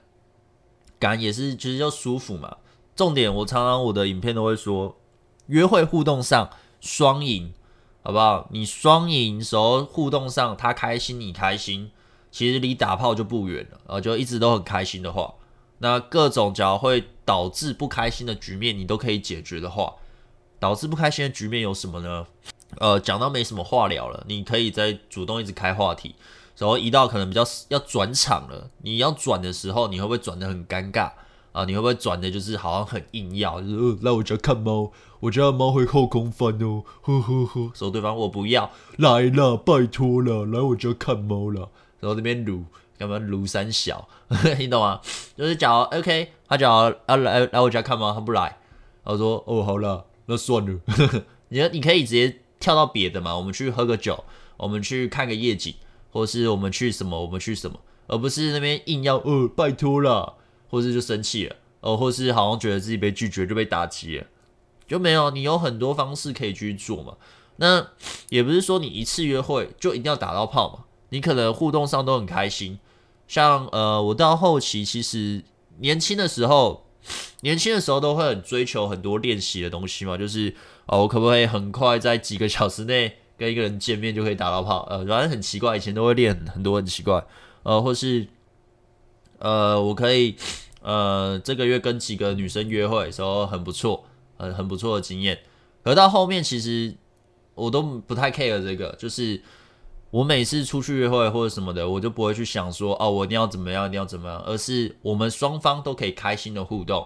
[0.99, 2.57] 敢也是其实就舒服嘛。
[2.97, 4.97] 重点我常常我的影片都会说，
[5.47, 7.53] 约会互动上双赢，
[8.03, 8.49] 好不好？
[8.51, 11.93] 你双赢时候互动上他开心你开心，
[12.33, 13.95] 其实离打炮就不远了。
[13.95, 15.35] 啊，就一直都很开心的话，
[15.79, 19.95] 那各种只要会导致不开心的局面，你都可以解决的话。
[20.65, 22.27] 导致不开心的局面有什么呢？
[22.79, 26.15] 呃，讲到没什么话聊了，你可以再主动一直开话题，
[26.57, 31.11] 然后一到可能比较要转场了，你要转的时候，你会不会转得很尴尬
[31.53, 31.67] 啊？
[31.67, 37.71] 你会不会转的就是好像很硬要，就是呃，来我家看猫，我家的猫会后空翻哦，呵呵呵。
[37.75, 41.69] 说对方我不要来了，拜托了，来我家看猫了，
[42.01, 42.65] 然后那边撸，
[42.97, 44.09] 要不要撸三小？
[44.59, 45.03] 你懂吗？
[45.37, 48.57] 就是假如 OK，他假如要来来我家看猫，他不来，
[49.05, 50.07] 他说哦，好了。
[50.27, 50.81] 那算了，
[51.51, 53.37] 你你可以直接跳到别的嘛？
[53.37, 54.25] 我们去喝个酒，
[54.57, 55.75] 我们去看个夜景，
[56.11, 57.21] 或是我们去什么？
[57.21, 57.79] 我们去什么？
[58.07, 60.35] 而不是那边硬要呃拜托了，
[60.71, 64.27] 或是就生气了，呃，或是好像觉得自己被拒绝就被打击了，
[64.87, 65.31] 就没有。
[65.31, 67.17] 你有很多方式可以去做嘛。
[67.57, 67.89] 那
[68.31, 70.85] 也不是说你一次约会就一定要打到炮嘛。
[71.11, 72.79] 你可能互动上都很开心，
[73.29, 75.45] 像呃，我到后期其实
[75.81, 76.84] 年轻的时候。
[77.41, 80.55] 年轻的时候都会很追求很多练习的东西嘛，就是
[80.87, 84.87] 哦，我可不可以很快在几个小时内跟一个人见面就可以打到炮？
[84.91, 87.25] 呃，反正很奇怪，以前都会练很多很奇怪，
[87.63, 88.27] 呃，或是
[89.39, 90.37] 呃，我可以
[90.83, 94.05] 呃这个月跟几个女生约会的时候很不错，
[94.37, 95.39] 呃，很不错的经验。
[95.83, 96.95] 可到后面其实
[97.55, 99.41] 我都不太 care 这个，就是。
[100.15, 107.05] 我每次出去约会或者什么的，我就不会去想说哦，我一定要怎么样，一定要怎么样，而是我们双方都可以开心的互动。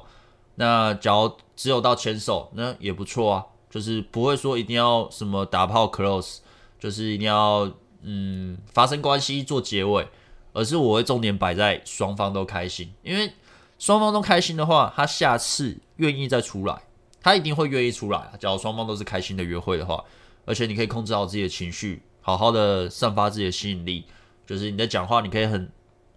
[0.57, 6.40] 那假如只有到牵手，那也不错啊，就是不会说一定要什么打炮 close，
[6.79, 10.07] 就是一定要嗯发生关系做结尾，
[10.53, 13.33] 而是我会重点摆在双方都开心，因为
[13.79, 16.83] 双方都开心的话，他下次愿意再出来，
[17.23, 18.33] 他一定会愿意出来啊。
[18.38, 20.05] 假如双方都是开心的约会的话，
[20.44, 22.03] 而且你可以控制好自己的情绪。
[22.28, 24.04] 好好的散发自己的吸引力，
[24.46, 25.72] 就是你在讲话，你可以很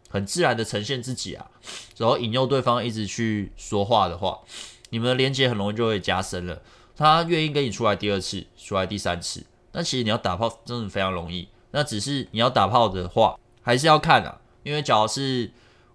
[0.09, 1.49] 很自然的呈现自己啊，
[1.95, 4.41] 然后引诱对方一直去说话的话，
[4.89, 6.61] 你们的连接很容易就会加深了。
[6.97, 11.47] 他愿意跟你出来第二次，出来第三次，那其实你要打炮真的非常容易。
[11.71, 15.49] 那只是你要打炮的话，还是要看啊，因为假如是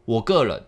[0.07, 0.65] 我个人，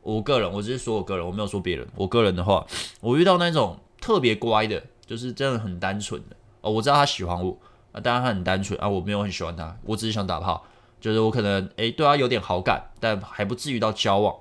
[0.00, 1.86] 我个人，我只是说我个人，我没有说别人。
[1.94, 2.66] 我个人的话，
[3.02, 7.54] 我遇到那种特别乖的，就是真的很单纯的哦，我知道他喜欢我。
[7.98, 10.64] 啊，当然他很单纯啊，我没有很喜欢他，我只是想打炮，
[11.00, 14.34] 就是我可能诶、对他有点好感，但还不至于到交往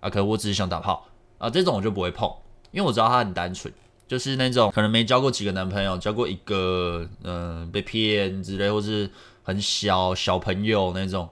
[0.00, 1.06] 啊，可能我只是想打炮
[1.38, 2.28] 啊，这种我就不会碰，
[2.72, 3.72] 因为我知道他很单纯，
[4.08, 9.08] 就是那种可能没交过几个男朋友，交过一个，嗯、被骗之类，或是
[9.44, 11.28] 很小小朋友那种，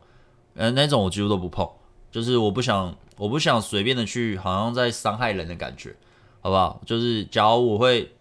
[0.55, 1.68] 嗯、那种我几乎都不碰，
[2.12, 5.97] 就是我不想，我不想随便的去，好像在伤害人的感觉，
[6.40, 6.81] 好不好？
[6.87, 8.12] 就是假如我会。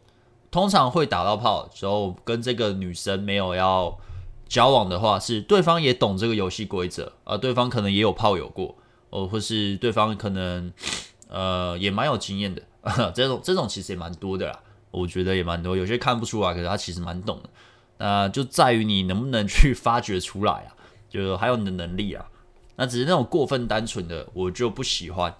[0.51, 3.97] 通常会打到炮，之后跟这个女生没有要
[4.49, 8.75] 交往的话，是对方也懂这个游戏规则啊，对方可能也有炮友过，
[9.09, 10.71] 哦，或是对方可能
[11.29, 12.61] 呃也蛮有经验的，
[13.15, 14.59] 这种这种其实也蛮多的啦，
[14.91, 17.49] 我觉得也蛮多，有些看不出来，可是他其实蛮懂的，
[17.99, 20.75] 那就在于你能不能去发掘出来啊，
[21.09, 22.25] 就还有你的能力啊。
[22.81, 25.31] 那只是那种过分单纯的，我就不喜欢。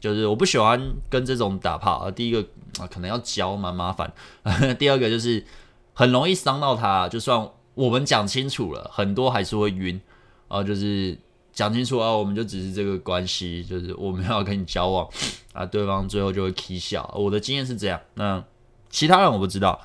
[0.00, 0.80] 就是我不喜欢
[1.10, 2.10] 跟这种打炮。
[2.10, 2.40] 第一个
[2.78, 4.10] 啊，可能要教蛮麻烦。
[4.78, 5.44] 第二个就是
[5.92, 7.06] 很容易伤到他。
[7.06, 10.00] 就算我们讲清楚了，很多还是会晕
[10.48, 10.64] 啊。
[10.64, 11.18] 就是
[11.52, 15.06] 讲清楚啊，我们就只是这个关系，就是我们要跟你交往
[15.52, 17.14] 啊，对方最后就会起笑。
[17.14, 18.00] 我的经验是这样。
[18.14, 18.42] 那
[18.88, 19.78] 其他人我不知道。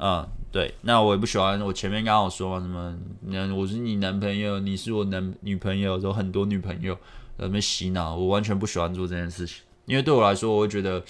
[0.00, 1.60] 嗯，对，那我也不喜欢。
[1.60, 6.94] 我前面刚好说嘛，什么，那我是你男朋友，你是我男女朋友，有很多女朋友，
[7.36, 9.62] 在那边洗脑，我完全不喜欢做这件事情。
[9.86, 11.02] 因为对我来说，我会觉得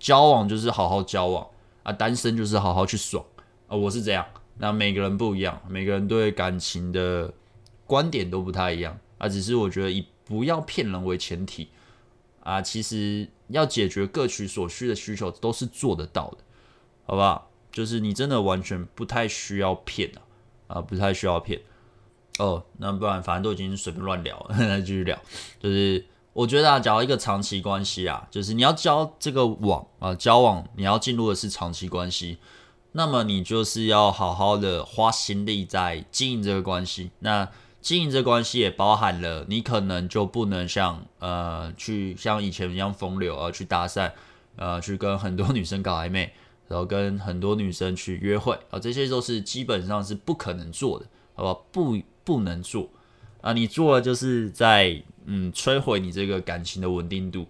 [0.00, 1.46] 交往就是好好交往
[1.84, 3.24] 啊，单身就是好好去爽
[3.68, 4.26] 啊，我是这样。
[4.56, 7.32] 那每个人不一样，每个人对感情的
[7.86, 9.28] 观点都不太一样啊。
[9.28, 11.68] 只是我觉得以不要骗人为前提
[12.42, 16.38] 啊，其实要解决各取所需的需求都是做得到的，
[17.06, 17.47] 好不好？
[17.78, 20.10] 就是你真的完全不太需要骗
[20.66, 21.60] 啊，啊，不太需要骗。
[22.40, 25.16] 哦，那不然反正都已经随便乱聊， 那继续聊。
[25.60, 32.38] 就是我觉得啊，假如一个长期关系啊，就是你要交这个网啊，交往你要进入的是长期关系，
[32.90, 37.12] 那么你就是要好好的花心力在经营这个关系。
[37.20, 37.48] 那
[37.80, 44.10] 经营这关系也包含了你可能就不能像呃去像以前一样风流啊，去搭讪，
[44.56, 46.32] 呃，去跟很多女生搞暧昧，
[46.68, 51.66] 然后跟很多女生去约会啊，这些都是基本上是不可能做的，好不好？
[51.72, 51.98] 不。
[52.28, 52.90] 不能做
[53.40, 53.54] 啊！
[53.54, 57.46] 你做了就是在嗯摧毁你这个感情的稳定度。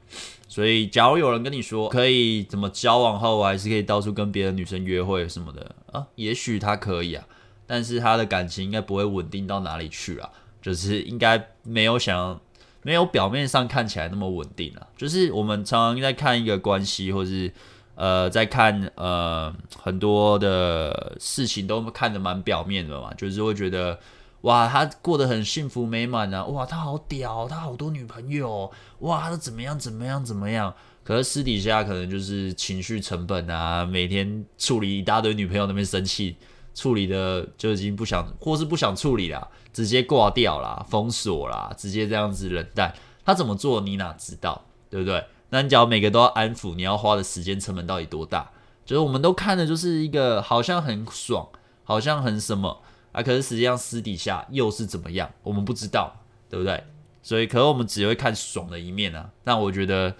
[0.46, 7.26] 所以，假如有人跟你说可以怎么交往后，我还是可以到处跟别的女生约会什么的啊，也许他可以啊，
[7.66, 10.31] 但是他的感情应该不会稳定到哪里去啊，
[10.62, 12.40] 就是应该没有想
[12.85, 14.87] 没有表面上看起来那么稳定啊。
[14.96, 17.52] 就是我们常常在看一个关系，或是
[17.98, 23.98] 呃在看呃很多的事情，都看得蛮表面的嘛，就是会觉得。
[24.42, 26.44] 哇，他过得很幸福美满啊！
[26.44, 30.72] 哇，他好屌，他好多女朋友，哇，他怎么样怎么样怎么样？
[31.02, 36.37] 可是私底下可能就是情绪成本啊，每天处理一大堆女朋友那边生气，
[36.72, 42.94] 处理的就已经不想，或是不想处理啦，直接挂掉啦，封锁啦，直接这样子冷淡。
[43.24, 45.24] 他怎么做你哪知道，对不对？
[45.50, 48.50] 那你只要每个都要安抚，你要花的时间成本到底多大？
[48.84, 51.48] 就是我们都看的就是一个好像很爽，
[51.84, 52.82] 好像很什么。
[53.12, 56.14] 啊，可是实际上私底下又是怎么样，我们不知道，
[56.50, 56.84] 对不对？
[57.22, 59.30] 所以，可能我们只会看爽的一面啊。
[59.44, 60.14] 但我觉得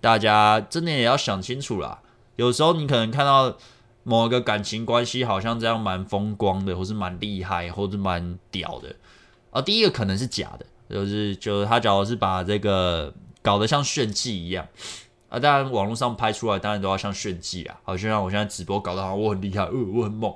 [0.00, 2.00] 大家真的也要想清楚啦。
[2.36, 3.56] 有时候你可能看到
[4.02, 8.94] 某一个感情关系好像这样蛮风光的，或是蛮厉害，或是蛮屌的
[9.50, 9.60] 啊。
[9.60, 13.12] 第一个可能是假的，就是就是他假如是把这个
[13.44, 14.66] 搞得像炫技一样
[15.28, 15.38] 啊。
[15.38, 20.34] 当然网络上拍出来当然都要像炫技啊，好像我现在直播搞得好像我很厉害，呃，我很猛。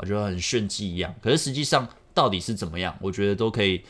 [0.00, 2.96] 我觉得很炫技一样，可是实际上到底是怎么样？
[3.00, 3.82] 我觉得都可以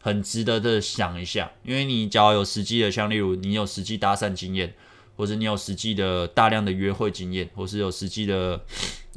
[0.00, 4.72] 很值得的想一下，因为你只要有实际的，像例如你有实际搭讪经验，
[5.18, 8.58] 或者你有实际的大量的约会经验，或是有实际的，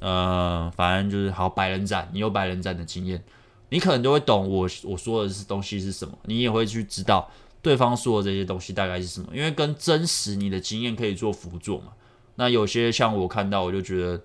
[0.02, 3.24] 呃，反正就是好百人斩，你有百人斩的经验，
[3.70, 7.32] 你可能就会懂我我说的是东西是什么，你也会去知道
[7.64, 11.94] 对方说的这些东西大概是什么，因为跟真实你的经验可以做辅佐嘛。
[12.36, 14.22] 那有些像我看到，我就觉得。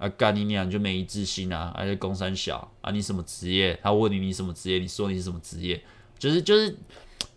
[0.00, 1.74] 啊，干你娘就没一自信啊！
[1.76, 3.78] 而且公三小啊，你什么职业？
[3.82, 4.78] 他问你你什么职业？
[4.78, 5.78] 你说你是什么职业？
[6.18, 6.74] 就是就是，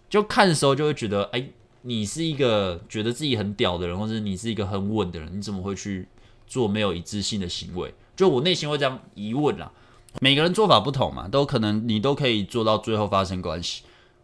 [0.10, 1.46] 就看的时候就会觉得，哎、
[1.82, 6.08] 你是一个觉得自己很屌的人，或者你是一个很稳的人，你怎么会去
[6.48, 7.94] 做没有一致性的行为？
[8.16, 9.70] 就我内心会这样疑问啦。
[10.22, 13.84] 每个人做法不同嘛，都可能你都可以做到最后发生关系，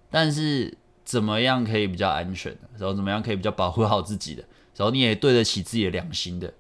[0.10, 0.78] 但是
[1.10, 2.60] 怎么样可以比较安全的？
[2.78, 4.44] 然后怎么样可以比较保护好自己的？
[4.76, 6.54] 然后你也对得起自己的良心的？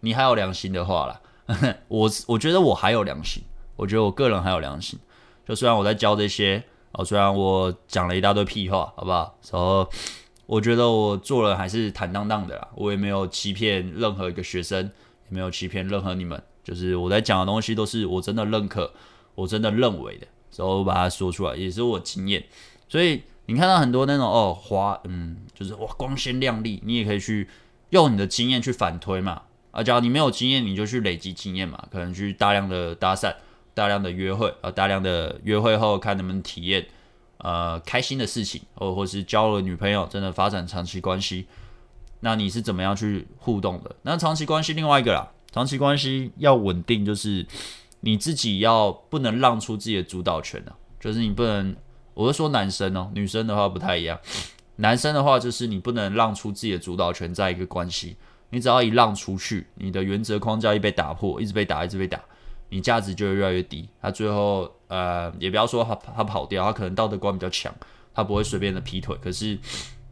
[0.00, 1.18] 你还有良心的话啦。
[1.88, 3.42] 我我觉得我还有良心，
[3.76, 4.98] 我觉得我个人还有良心。
[5.48, 6.62] 就虽然我在教这些，
[6.92, 9.38] 哦，虽然我讲了一大堆屁话，好不好？
[9.50, 9.88] 然后
[10.44, 16.42] 我觉得我做人还是坦荡荡的啦，我也没有欺骗任何一个学生，也没有欺骗任何你们。
[16.62, 18.92] 就是我在讲的东西都是我真的认可，
[19.34, 22.44] 我真的认为的，然后把它说出来，也是我经验。
[22.86, 27.48] 所以你看到很多那种哦，花，嗯，就是哇，光鲜亮丽，你也可以去
[27.90, 29.42] 用你的经验去反推嘛。
[29.70, 33.34] 啊，假如你没有经验，你就去累积经验嘛，可能去大量的搭讪，
[33.74, 36.86] 大量的约会，啊，大量的约会后看能不能体验，
[37.38, 41.46] 呃，开心的事情，或或是交了女朋友，真的发展长期关系，
[42.20, 43.96] 那你是怎么样去互动的？
[44.02, 47.44] 那长期关系另外一个啦，长期关系要稳定，就是
[48.00, 51.74] 你自己要不能让出自己的主导权啊，就是你不能，
[52.14, 54.18] 我是说男生哦，女生的话不太一样，
[54.76, 58.16] 男生的话就是你不能让出自己的主导权在一个关系。
[58.50, 62.22] 你只要一让出去，你的原则框架一被打破，一直被打，一直被打，
[62.68, 63.88] 你价值就会越来越低。
[64.00, 67.74] 他最后，呃，也不要说他他跑掉，他可能道德观比较强，
[68.14, 69.16] 他不会随便的劈腿。
[69.20, 69.58] 可是，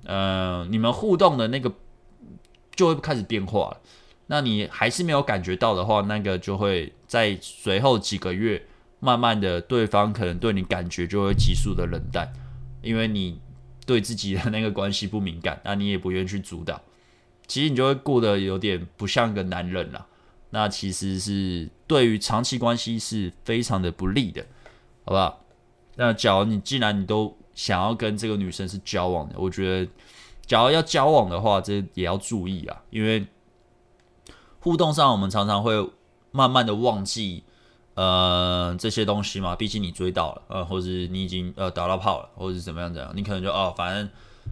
[0.04, 1.72] 呃，你们互动的那个
[2.74, 3.76] 就会开始变化了。
[4.26, 8.60] 那你还是没有感觉到的话，那个就会在随后几个月，
[9.04, 12.32] 慢慢的，对方可能对你感觉就会急速的冷淡，
[12.82, 13.40] 因为你
[13.84, 16.80] 对自己的那个关系不敏感，那你也不愿意去主导。
[17.48, 20.06] 其实你就会过得有点不像个男人了，
[20.50, 24.46] 那其实是对于长期关系是非常的不利的，
[25.04, 25.44] 好不好？
[25.96, 29.90] 那假如你既然你都想要跟这个女生是交往的，我觉得，
[30.46, 33.26] 假如要交往的话，这也要注意啊，因为
[34.60, 35.90] 互动上，我们常常会
[36.30, 37.42] 慢慢的忘记
[37.94, 39.54] 呃这些东西嘛。
[39.56, 44.08] 毕竟你追到了，呃，或者你已经呃打到炮了，或者是怎么样怎样，你可能就哦，反正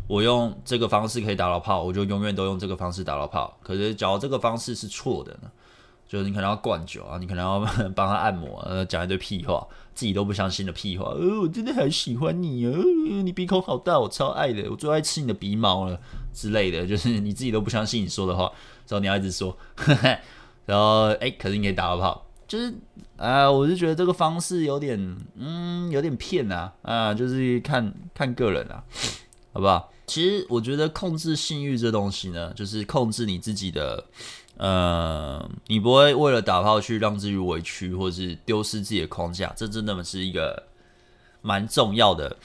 [0.06, 3.58] 我用这个方式可以打到炮，我就永远都用这个方式打到炮。
[3.62, 5.50] 可是，假如这个方式是错的呢？
[6.08, 7.60] 就是你可能要灌酒啊，你可能要
[7.94, 9.64] 帮他按摩，呃，讲一堆屁话，
[9.94, 11.04] 自己都不相信的屁话。
[11.10, 12.72] 呃，我真的很喜欢你哦，
[13.22, 16.00] 你鼻孔好大，我超爱的，我最爱吃你的鼻毛了
[16.34, 16.84] 之类的。
[16.84, 18.50] 就是你自己都不相信你说的话，
[18.88, 20.18] 然后你要一直说，呵 呵
[20.66, 22.74] 然后哎、可是你可以打到炮，就是
[23.20, 28.82] 啊、我是觉得这个方式有点，嗯，有点骗啊，啊，就是看看个人啊，
[29.52, 29.92] 好不好？
[30.06, 34.04] 其实我觉得控制性欲这东西呢，就是控制你自己的。
[34.56, 40.64] 呃，你不会为了打炮去让自己委屈，或是丢失自己的框架，这真的是一个
[41.40, 42.36] 蛮重要的、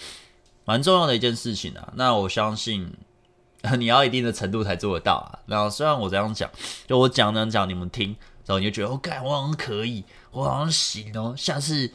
[0.64, 1.92] 蛮重要的一件事情啊。
[1.98, 2.90] 那我相信
[3.78, 5.40] 你要一定的程度才做得到啊。
[5.48, 6.50] 那虽然我这样讲，
[6.88, 8.16] 就我讲讲讲你们听，
[8.46, 11.34] 然后你就觉得，哦，干，我好像可以，我好像行哦。
[11.38, 11.92] 下次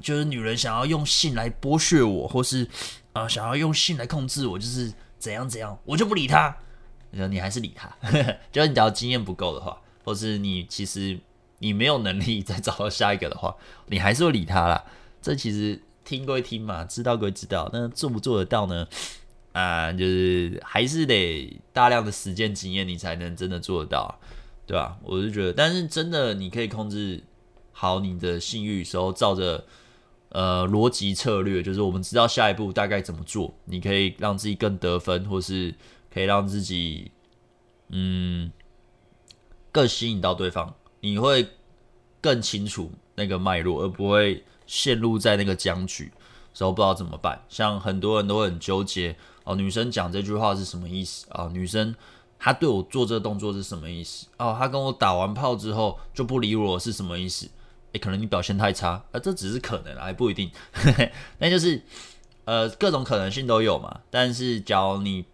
[0.00, 2.68] 就是女人想要用性来剥削我，或是
[3.12, 6.56] 啊、想要用性来控制我，就是怎样怎样，我就不理她。
[7.28, 7.94] 你还是理他，
[8.50, 11.20] 就是你只要经验不够的话，或是你其实
[11.58, 13.54] 你没有能力再找到下一个的话，
[13.88, 14.82] 你还是会理他啦。
[15.20, 18.88] 这其实听归听嘛，知道归知道，那做不做得到呢？
[19.52, 24.18] 啊，就是还是得大量的实践经验，你才能真的做得到，
[24.66, 24.98] 对吧？
[25.02, 27.22] 我是觉得，但是真的你可以控制
[27.72, 29.64] 好你的性欲时候，照着
[30.30, 35.74] 呃逻辑策略，就是我们知道下一步大概怎么做，你可以让自己更得分，或是。
[36.14, 37.10] 可以让自己，
[37.88, 38.52] 嗯，
[39.70, 41.48] 更吸引到对方，你会
[42.20, 46.12] 更清楚那个脉络，而不会陷入在那个僵局，
[46.52, 47.42] 时候不知道怎么办。
[47.48, 51.48] 像很多人都很纠结哦，女生讲这句话是什么意思啊？
[51.50, 51.94] 女生
[52.44, 54.26] 他对我做这个动作是什么意思？
[54.36, 57.48] 哦，他跟我打完炮之后就不理我是什么意思？
[57.92, 60.50] 诶，可能你表现太差，啊，这只是可能，还不一定。
[61.38, 61.80] 那就是
[62.44, 64.00] 呃，各种可能性都有嘛。
[64.10, 65.24] 但是，假如你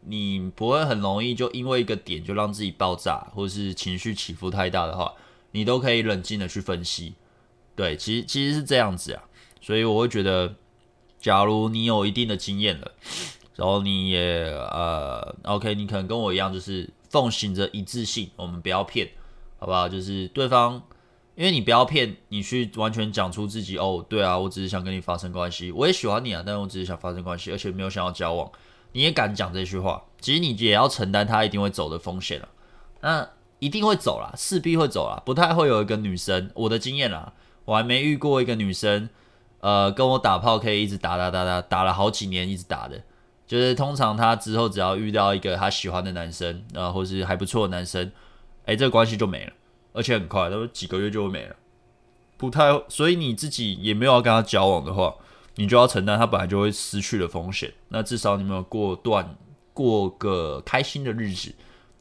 [0.00, 5.12] 你不会很容易就因为一个点就让自己爆炸，或是情绪起伏太大的话，
[5.50, 7.16] 你都可以冷静的去分析。
[7.74, 9.24] 对，其实其实是这样子啊，
[9.60, 10.54] 所以我会觉得，
[11.20, 12.92] 假如你有一定的经验了，
[13.56, 19.08] 然后你也呃，OK，你可能跟我一样，就是奉行着一致性，我们不要骗，
[19.58, 19.88] 好不好？
[19.88, 20.82] 就是对方，
[21.34, 28.50] 因为你不要骗，你去完全讲出自己哦，对啊，我只是想跟你发生关系，我也喜欢你啊，但我只是想发生关系，而且没有想要交往。
[28.92, 32.48] 你也敢讲这句话，其实你也要承担他一定会走的风险了。
[33.00, 33.28] 那
[33.58, 37.32] 一定会走啦，势必会走啦，不太会有一个女生，我的经验啦，
[37.64, 39.08] 我还没遇过一个女生，
[39.60, 43.02] 呃，跟我打炮可以一直打打打打打了好几年一直打的，
[43.46, 48.10] 就是通常她之后只要遇到一个她喜欢的男生，呃，或是还不错的男生，
[48.64, 49.52] 哎，这个关系就没了，
[49.92, 51.56] 而且很快，都几个月就会没了，
[52.36, 55.14] 不太，所以你自己也没有要跟他交往的话。
[55.58, 57.72] 你就要承担他本来就会失去的风险。
[57.88, 59.34] 那至少你没有过段
[59.72, 61.50] 过个开心的日子，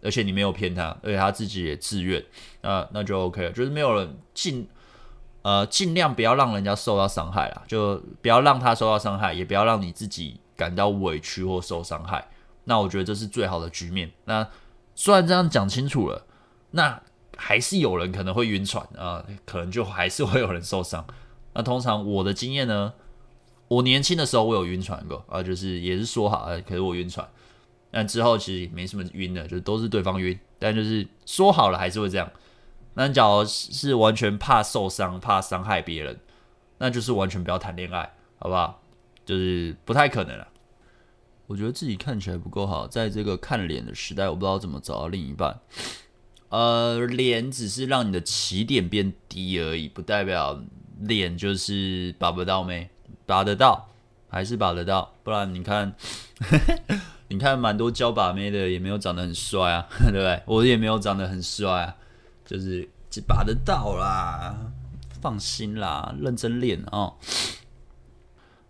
[0.04, 2.22] 而且你没有骗他，而且他自己也自愿，
[2.64, 3.52] 那那就 OK 了。
[3.54, 4.68] 就是没有人尽
[5.42, 12.28] 呃尽量不要让人家受到伤害啦，就不要让他受到伤害，也不要让你自己感到委屈或受伤害。
[12.66, 14.12] 那我觉得这是最好的局面。
[14.26, 14.48] 那
[14.96, 16.26] 虽然这样讲清楚了，
[16.72, 17.02] 那
[17.38, 21.06] 还是有人可能会晕船啊，可能就还是会有人受伤。
[21.54, 22.94] 那通常我的经验呢？
[23.68, 27.28] 我年轻的时候，我有晕船过啊，就是也是说好啊，可是我晕船，
[27.90, 32.32] 但之后其实没什么晕的，就都是对方晕，但就是说好了还是会这样。
[32.94, 36.20] 那你假如是完全怕受伤、怕伤害别人，
[36.78, 38.82] 那就是完全不要谈恋爱，好不好？
[39.26, 40.48] 就是不太可能了。
[41.48, 45.60] 我觉得自己看起来不够好，在这个看脸的时代，我不知道怎么找到另一半。
[46.50, 50.62] 呃，脸只是让你的起点变低而已，不代表
[51.02, 52.90] 脸就是把不到妹。
[53.28, 53.90] 拔得到，
[54.30, 55.96] 还是拔得到，不然你看，
[57.28, 60.44] 你看蛮多教把妹的也没有长得很帅啊， 对不对？
[60.46, 61.96] 我也没有长得很帅啊，
[62.46, 62.88] 就是
[63.28, 64.56] 拔得到啦，
[65.20, 67.16] 放心啦，认真练哦。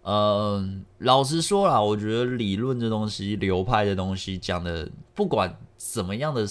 [0.06, 0.66] 呃，
[0.98, 6.48] 老实说啦，我觉得理论这东西、流派的东西讲的，不管怎么样的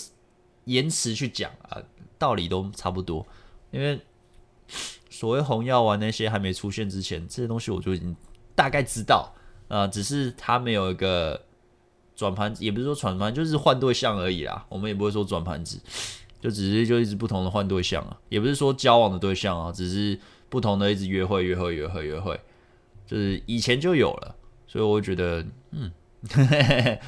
[0.67, 1.83] 言辞去讲啊，
[2.19, 3.27] 道理都差不多，
[3.71, 3.99] 因为。
[5.11, 8.17] 所谓红药丸那些还没出现之前，这些东西我就已经
[8.57, 9.33] 大概知道
[9.69, 11.41] 啊、只是他没有一个
[12.17, 14.67] 转盘，也不是说转盘，就是换对象而已啦。
[14.69, 15.79] 我们也不会说转盘子，
[16.41, 22.41] 就只是就一直不同的换对象啊，也不是说交往的对象啊，只是不同的一直约会、约会、约会、约会，
[23.07, 24.35] 就是以前就有了，
[24.67, 25.91] 所以我觉得，嗯，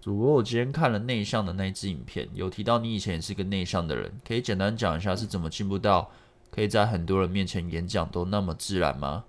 [0.00, 6.10] 主播，我今天看了内向的那一支影片，有提到你以前也是个内向的人，可以简单讲一下是怎么进步到
[6.50, 9.24] 可以在很多人面前演讲都那么自然吗？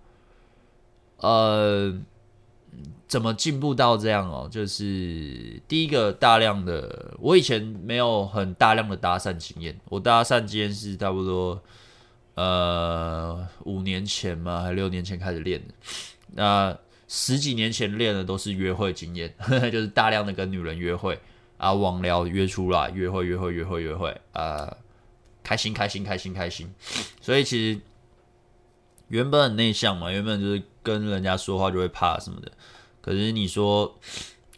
[1.17, 1.99] 呃，
[3.07, 4.47] 怎么进步到这样哦？
[4.51, 11.59] 就是第一个大量的，我以前没有很大量的搭讪经验，我搭讪经验是差不多
[12.37, 15.73] 呃五年前嘛，还六年前开始练的，
[16.33, 16.77] 那。
[17.09, 19.33] 十几年前练的都是约会经验，
[19.71, 21.17] 就是大量的跟女人约会
[21.57, 24.77] 啊，网聊约出来，约会约会约会约会，啊、呃，
[25.41, 26.69] 开心开心开心开心。
[27.21, 27.79] 所以其实
[29.07, 32.51] 原本很内向嘛，原本就是跟人家说话就会怕什么的。
[32.99, 33.97] 可是你说，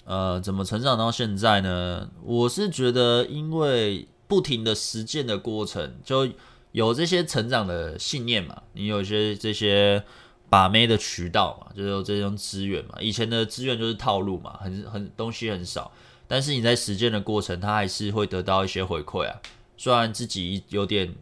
[0.06, 2.10] 呃，怎么成长到现在呢？
[2.24, 6.28] 我是觉得，因为不停的实践的过程，就
[6.72, 8.64] 有这些成长的信念嘛。
[8.74, 10.04] 你有些这些。
[10.52, 12.96] 把妹的渠道嘛，就是有这种资源嘛。
[13.00, 15.92] 以前的资源就是套路嘛，很很东西很少，
[16.28, 19.40] 但是你在实践的过程，他还是会得到一些回馈啊。
[19.78, 21.14] 虽然自己有点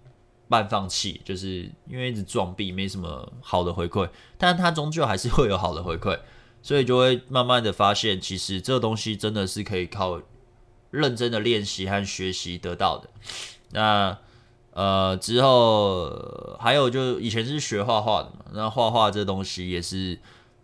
[0.47, 6.17] 半放弃，就是因为一直撞壁，没什么好的回馈，但他终究还是会有好的回馈，
[6.61, 10.21] 所以就会慢慢的发现，其实这个东西真的是可以靠
[10.89, 13.09] 认真的练习和学习得到的。
[13.71, 14.17] 那。
[14.77, 20.19] 呃，之后还有就以前是学画画的嘛，那画画这东西也是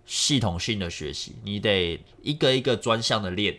[0.05, 3.57] 系统性的学习，你得一个一个专项的练。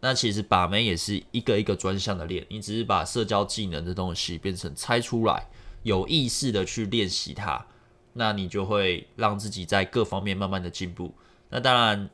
[0.00, 5.46] 那其实把妹也是一个一个专项的练，你只是把社交技能的东西变成猜出来，
[5.84, 7.64] 有意识的去练习它，
[8.14, 11.14] 那你就会让自己在各方面慢慢的进步。
[11.48, 12.10] 那当然，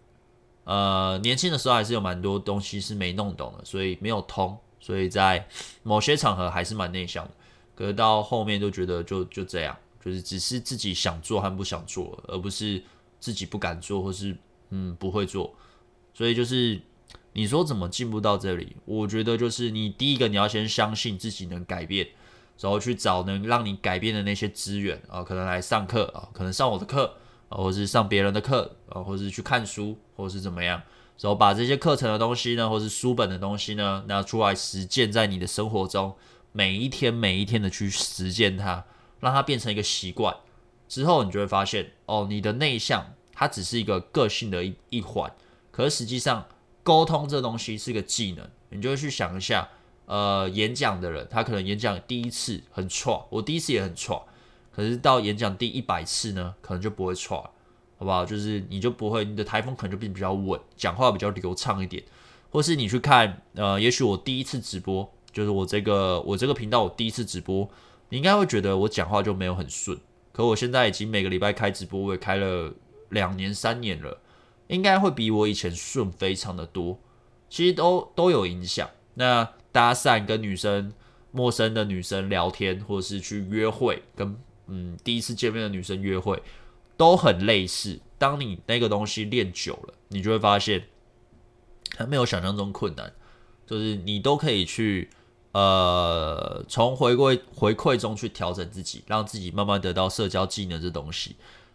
[0.64, 5.48] 呃，年轻的时候还是有蛮多东西是没弄懂的，所以没有通，所以在
[5.82, 7.30] 某些场合还是蛮内向的。
[7.78, 12.82] 可是到后面就觉得就就这样，就是只是自己想做和不想做，而不是
[13.20, 14.36] 自己不敢做或是
[14.70, 15.54] 嗯不会做。
[16.12, 16.80] 所以就是
[17.34, 18.76] 你说怎么进步到这里？
[18.84, 22.08] 我觉得就是你第一个你要先相信自己能改变，
[22.58, 27.14] 然后去找能让你改变的那些资源啊，可能来上课啊，可能上我的课
[27.48, 30.82] 啊，或是上别人的课啊，或是去看书，或是怎么样，
[31.20, 36.16] 然后把这些课程的东西呢，或是书本的东西呢拿出来实践在你的生活中。
[36.52, 38.84] 每一天每一天的去实践它，
[39.20, 40.34] 让它变成一个习惯
[40.88, 45.32] 之后，你就会发现哦，你的内向它只是一个个性的一一环，
[45.70, 46.46] 可是实际上
[46.82, 49.68] 沟通这东西是个技能，你就会去想一下，
[50.06, 54.26] 呃，演讲的人他可能演讲第一次很挫，我第一次也很挫，
[54.72, 57.50] 可是到演讲第一百次呢，可能就不会挫了，
[57.98, 58.24] 好不好？
[58.24, 62.02] 就是你就不会，你的台风可能就变比较稳，讲话比较流畅一点，
[62.50, 65.12] 或是你去看，呃，也许我第一次直播。
[65.32, 67.68] 就是我这个我这个频道，我第一次直播，
[68.08, 69.98] 你应该会觉得我讲话就没有很顺。
[70.32, 72.72] 可我现在已经每个礼拜开直播，我也开了
[73.10, 74.18] 两年三年了，
[74.68, 76.98] 应该会比我以前顺非常的多。
[77.50, 78.88] 其实都都有影响。
[79.14, 80.92] 那搭讪跟女生、
[81.32, 86.42] 陌生的女生聊天，或者是去约会，跟嗯第一次见面的女生约会，
[86.96, 88.00] 都很类似。
[88.16, 90.84] 当你那个东西练久了，你就会发现
[91.96, 93.12] 它没有想象中困难，
[93.66, 95.10] 就是你都可以去。
[95.58, 101.34] 呃，从回馈回馈中去调整自己，让自己慢慢得到社交技能这东西。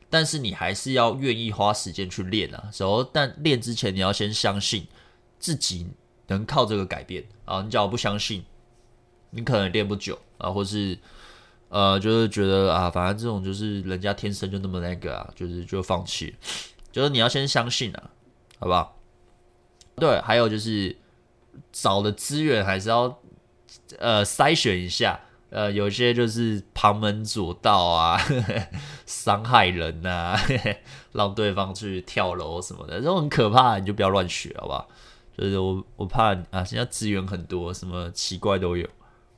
[0.10, 2.70] 但是你还是要愿意花时间去练啊。
[2.78, 4.88] 然后，但练之前你要先相信
[5.38, 5.86] 自己
[6.28, 7.62] 能靠这个改变啊。
[7.62, 8.46] 你只要不相信，
[9.32, 10.98] 你可能练不久啊，或是
[11.68, 16.34] 呃，就是觉得啊，反正这种就是人家天生就那么那个啊，就是就放弃。
[16.90, 18.10] 就是你要先相信啊，
[18.60, 18.98] 好不好？
[19.98, 20.96] 对，还有就是
[21.74, 23.20] 找的资源还是要。
[24.00, 25.20] 呃，筛选一下，
[25.50, 28.20] 呃，有些就是旁门左道啊，
[29.06, 30.40] 伤害人呐、啊，
[31.14, 34.88] 让对方去跳楼什么的，这种很可怕，你就不要乱学，好不好？
[35.38, 38.88] 就是我我怕啊，现在资源很多，什么奇怪都有，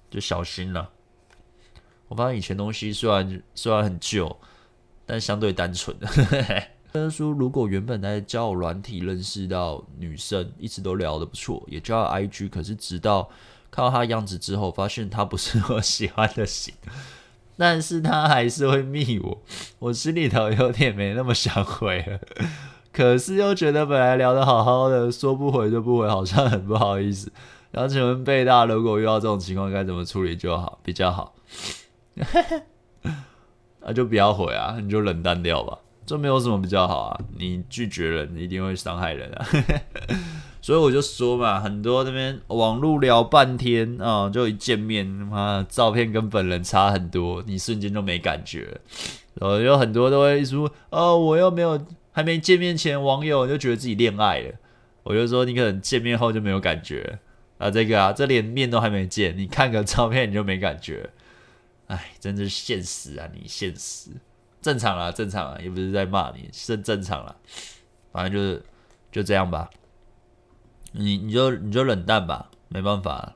[0.10, 0.90] 就小心了。
[2.08, 4.38] 我发现以前东西虽然虽然很旧，
[5.06, 5.96] 但相对单纯。
[6.94, 13.30] 他说，如果原本在交友软体认识到女生，一直都聊得不错，也交了 IG，可是直到。
[13.76, 16.74] 看到他样子之后，发现他不是我喜欢的型，
[17.58, 19.42] 但是他还是会密我，
[19.80, 22.20] 我心里头有点没那么想回了，
[22.94, 27.30] 可是又觉得本来聊得好好的，说不回就不回，好像很不好意思。
[27.72, 31.36] 然后请问贝大，如果遇到这种情况该怎么处理就好，比较好？
[33.82, 39.48] 那就不要回啊，你就冷淡掉吧，这没有什么比较好啊，你拒绝人你一定会伤害人啊。
[40.62, 48.80] 所以我就说嘛，很多那边网路聊半天啊、就一见面，妈照片跟本人差很多，你瞬间就没感觉。
[49.36, 51.80] 然后有很多都会说，哦，我又没有
[52.12, 54.54] 还没见面前，网友就觉得自己恋爱了。
[55.04, 57.20] 我就说你可能见面后就没有感觉
[57.60, 61.08] 啊，这个啊，这连面都还没见，你看个照片你就没感觉，
[61.86, 64.10] 哎，真是现实啊，你现实，
[64.66, 67.36] 正常啊，正常啊，也不是在骂你，是正常啦，
[68.12, 68.66] 反正就是
[69.12, 69.70] 就这样吧，
[70.94, 73.36] 你你就你就冷淡吧，没办法，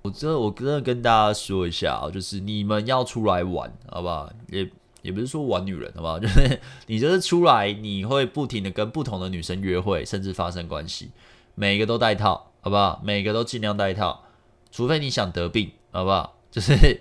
[0.00, 4.32] 我这我真的跟大家说一下啊，就是你们要出来玩，好不好？
[4.48, 4.66] 也。
[5.02, 6.18] 也不是说玩女人，好不好？
[6.20, 11.10] 就是你就是出来，你会不停的跟不同的女生约会，甚至发生关系，
[11.54, 13.00] 每一个都带套，好不好？
[13.02, 14.24] 每个都尽量带套，
[14.70, 16.36] 除非你想得病，好不好？
[16.52, 17.00] 就是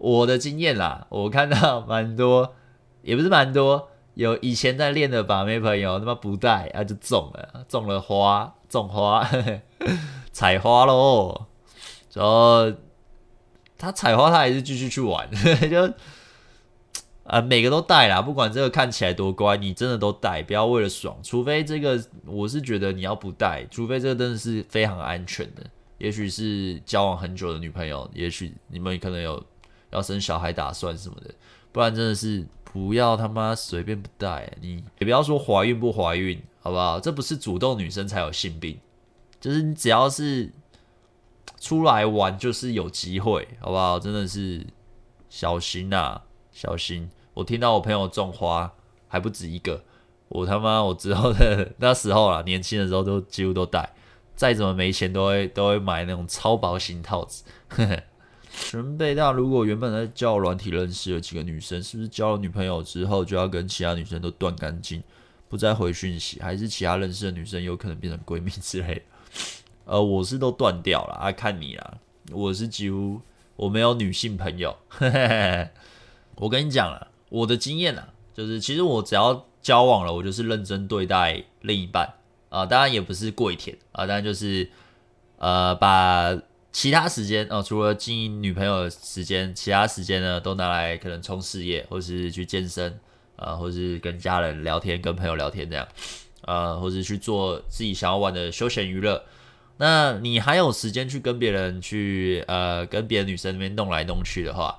[0.00, 2.54] 我的经验啦，我看到蛮多，
[3.02, 9.28] 也不是蛮多，有以前在练的把妹朋友，他妈不带啊就中了，中了花，种花，
[10.32, 11.46] 采花喽，
[12.12, 12.72] 然后
[13.78, 15.30] 他采花，他还是继续去玩，
[15.70, 15.92] 就。
[17.24, 21.16] 啊，每个都带啦，不管这个看起来多乖，你真的都带，不要为了爽。
[21.22, 25.62] 除非这个，我是觉得你要不带，除非这个真的是非常安全的，
[25.98, 29.40] 也许是交往很久的女朋友，也许你们可能有
[29.90, 31.34] 要生小孩打算什么的，
[31.72, 34.52] 不然真的是不要他妈随便不带。
[34.60, 36.98] 你也不要说怀孕不怀孕，好不好？
[37.00, 38.78] 这不是主动女生才有性病，
[39.40, 40.52] 就是你只要是
[41.58, 43.98] 出来玩，就是有机会，好不好？
[43.98, 44.66] 真的是
[45.28, 46.22] 小心呐，
[46.52, 47.10] 小心。
[47.34, 48.72] 我听到我朋友种花
[49.08, 49.82] 还不止一个，
[50.28, 53.92] 我他妈我之后的那时候啦，年轻的时候都几乎都带，
[54.36, 57.44] 再怎么没钱都会都会买那种超薄型套子。
[58.70, 65.02] 准备到如果原本在交软体认识了几个女生，是不是交了女朋友之后就要跟其他女生都断干净，
[65.48, 69.02] 不再回讯息，还是其他认识的女生有可能变成闺蜜之类的？
[69.86, 71.98] 呃，我是都断掉了啊，看你啦，
[72.32, 73.20] 我是几乎
[73.56, 74.76] 我没有女性朋友，
[76.36, 77.08] 我跟你讲了。
[77.28, 82.12] 我的经验啊，就是其实我只要交往了，我就是认真对待另一半
[82.48, 84.68] 啊、当然也不是跪舔啊，当然就是
[85.38, 86.36] 呃，把
[86.72, 92.92] 其他时间哦、除了经营女朋友的时间，其他时间呢都拿来可能冲事业，或是去健身
[93.36, 95.86] 啊、呃，或是跟家人聊天、跟朋友聊天这样，
[96.42, 99.24] 呃，或是去做自己想要玩的休闲娱乐。
[99.78, 104.78] 那你还有时间去跟别人去呃，跟别的女生那边弄来弄去的话。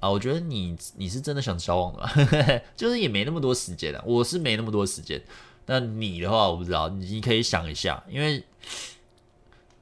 [0.00, 2.10] 啊，我觉得你你是真的想交往的吗？
[2.74, 5.22] 就是也没那么多时间啊，我是没那么多时间。
[5.66, 8.42] 那你的话，我不知道，你你可以想一下，因为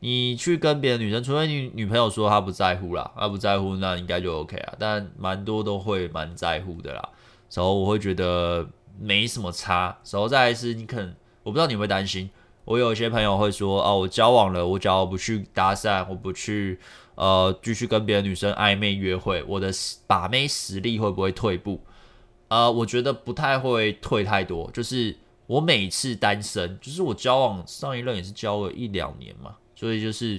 [0.01, 4.75] 你去跟别的女生，除非你女朋友说她不在乎啦，她不在乎，那应该就 OK 啊。
[4.79, 7.09] 但蛮多都会蛮在乎的啦，
[7.55, 9.97] 然后我会觉得没什么差。
[10.11, 12.29] 然后再来是，你可能我不知道你会担心，
[12.65, 16.79] 我有一些朋友会说，哦，我交往了，我只要不去搭讪，我不去。
[17.17, 19.71] 呃，继续跟别的女生暧昧约会，我的
[20.07, 21.79] 把妹实力会不会退步？
[22.49, 24.71] 呃，我觉得不太会退太多。
[24.73, 25.15] 就是
[25.47, 30.39] 我每次单身，就是我交往上一任也是交了一两年嘛，所以就是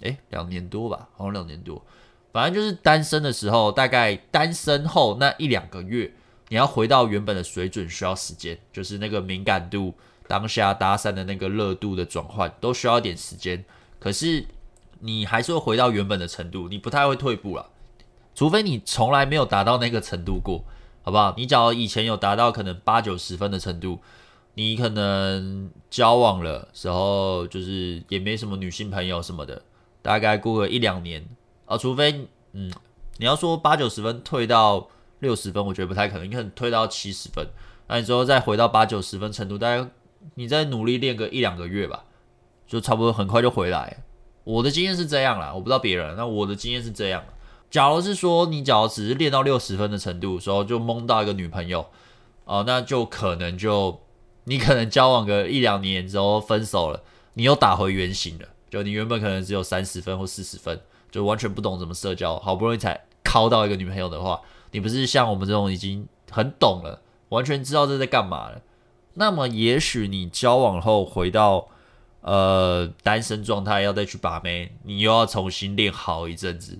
[0.00, 1.82] 诶两年多吧，好像两年多。
[2.30, 6.12] 反正就是单身的时候，大概单身后那一两个月，
[6.48, 9.94] 你要回到原本的水准需要时间，就是那个敏感度、
[10.28, 13.64] 当下搭讪的那个热度的转换都需要一点时间。
[13.98, 14.44] 可是。
[15.04, 17.70] 你还是会回到原本的程度，你不太会退步了，
[18.36, 20.64] 除非你从来没有达到那个程度过，
[21.02, 21.34] 好不好？
[21.36, 23.98] 你假如以前有达到可能八九十分的程度，
[24.54, 29.62] 你可能交往了时候就是也没什么女性朋友什么的，
[30.02, 31.24] 大概过个一两年
[31.66, 32.70] 啊，除非嗯，
[33.18, 34.88] 你要说八九十分退到
[35.20, 37.46] 六十分，我觉得不太可能，你可能退到七十分，
[37.88, 39.88] 那你之后再回到八九十分程度，大概
[40.34, 42.04] 你再努力练个一两个月吧，
[42.66, 44.04] 就差不多很快就回来。
[44.44, 46.16] 我的经验是这样啦，我不知道别人。
[46.16, 47.24] 那我的经验是这样。
[47.70, 51.80] 假如是说你假如只是练到六十分的程度，时候就蒙到一个女朋友，
[52.44, 54.00] 哦、呃，那就可能就
[54.44, 57.02] 你可能交往个一两年之后分手了，
[57.34, 58.48] 你又打回原形了。
[58.70, 60.80] 就你原本可能只有三十分或四十分，
[61.10, 64.40] 就完全不懂怎么社交，好不容易才靠到一个女朋友的话，
[64.70, 68.62] 你不是像我们这种已经很懂了，完全知道这在干嘛了。
[69.14, 71.68] 那么也许你交往后回到。
[72.24, 76.78] 呃，单身状态要再去把妹，你又要重新练好一阵子。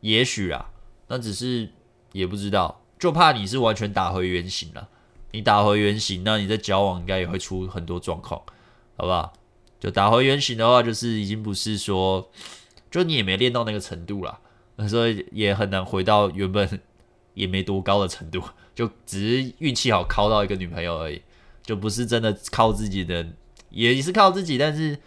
[0.00, 0.70] 也许啊，
[1.06, 1.70] 那只是
[2.10, 4.88] 也不知道，就怕你是完全打回原形了。
[5.32, 8.40] 你打回原形，那你在交往应该也会出很多状况，
[8.96, 9.32] 好不好？
[9.78, 12.30] 就打回原形的话，就是已经不是说，
[12.90, 14.38] 就你也没练到那个程度了，
[14.88, 16.80] 所以也很难回到原本
[17.34, 18.42] 也没多高的程度，
[18.74, 21.22] 就只是运气好，靠到一个女朋友而已，
[21.62, 23.26] 就不是真的靠自己的。
[23.70, 24.98] 也是靠自己，但是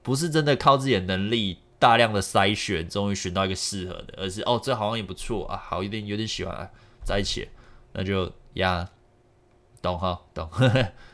[0.00, 6.70] 不是真的靠自己的能力大量的筛选，终于选到一个适合的，而是哦，这好像也不错啊，好一点，有点喜欢，啊，
[7.04, 7.48] 在一起，
[7.92, 8.88] 那就呀，
[9.84, 10.48] 懂哈，懂。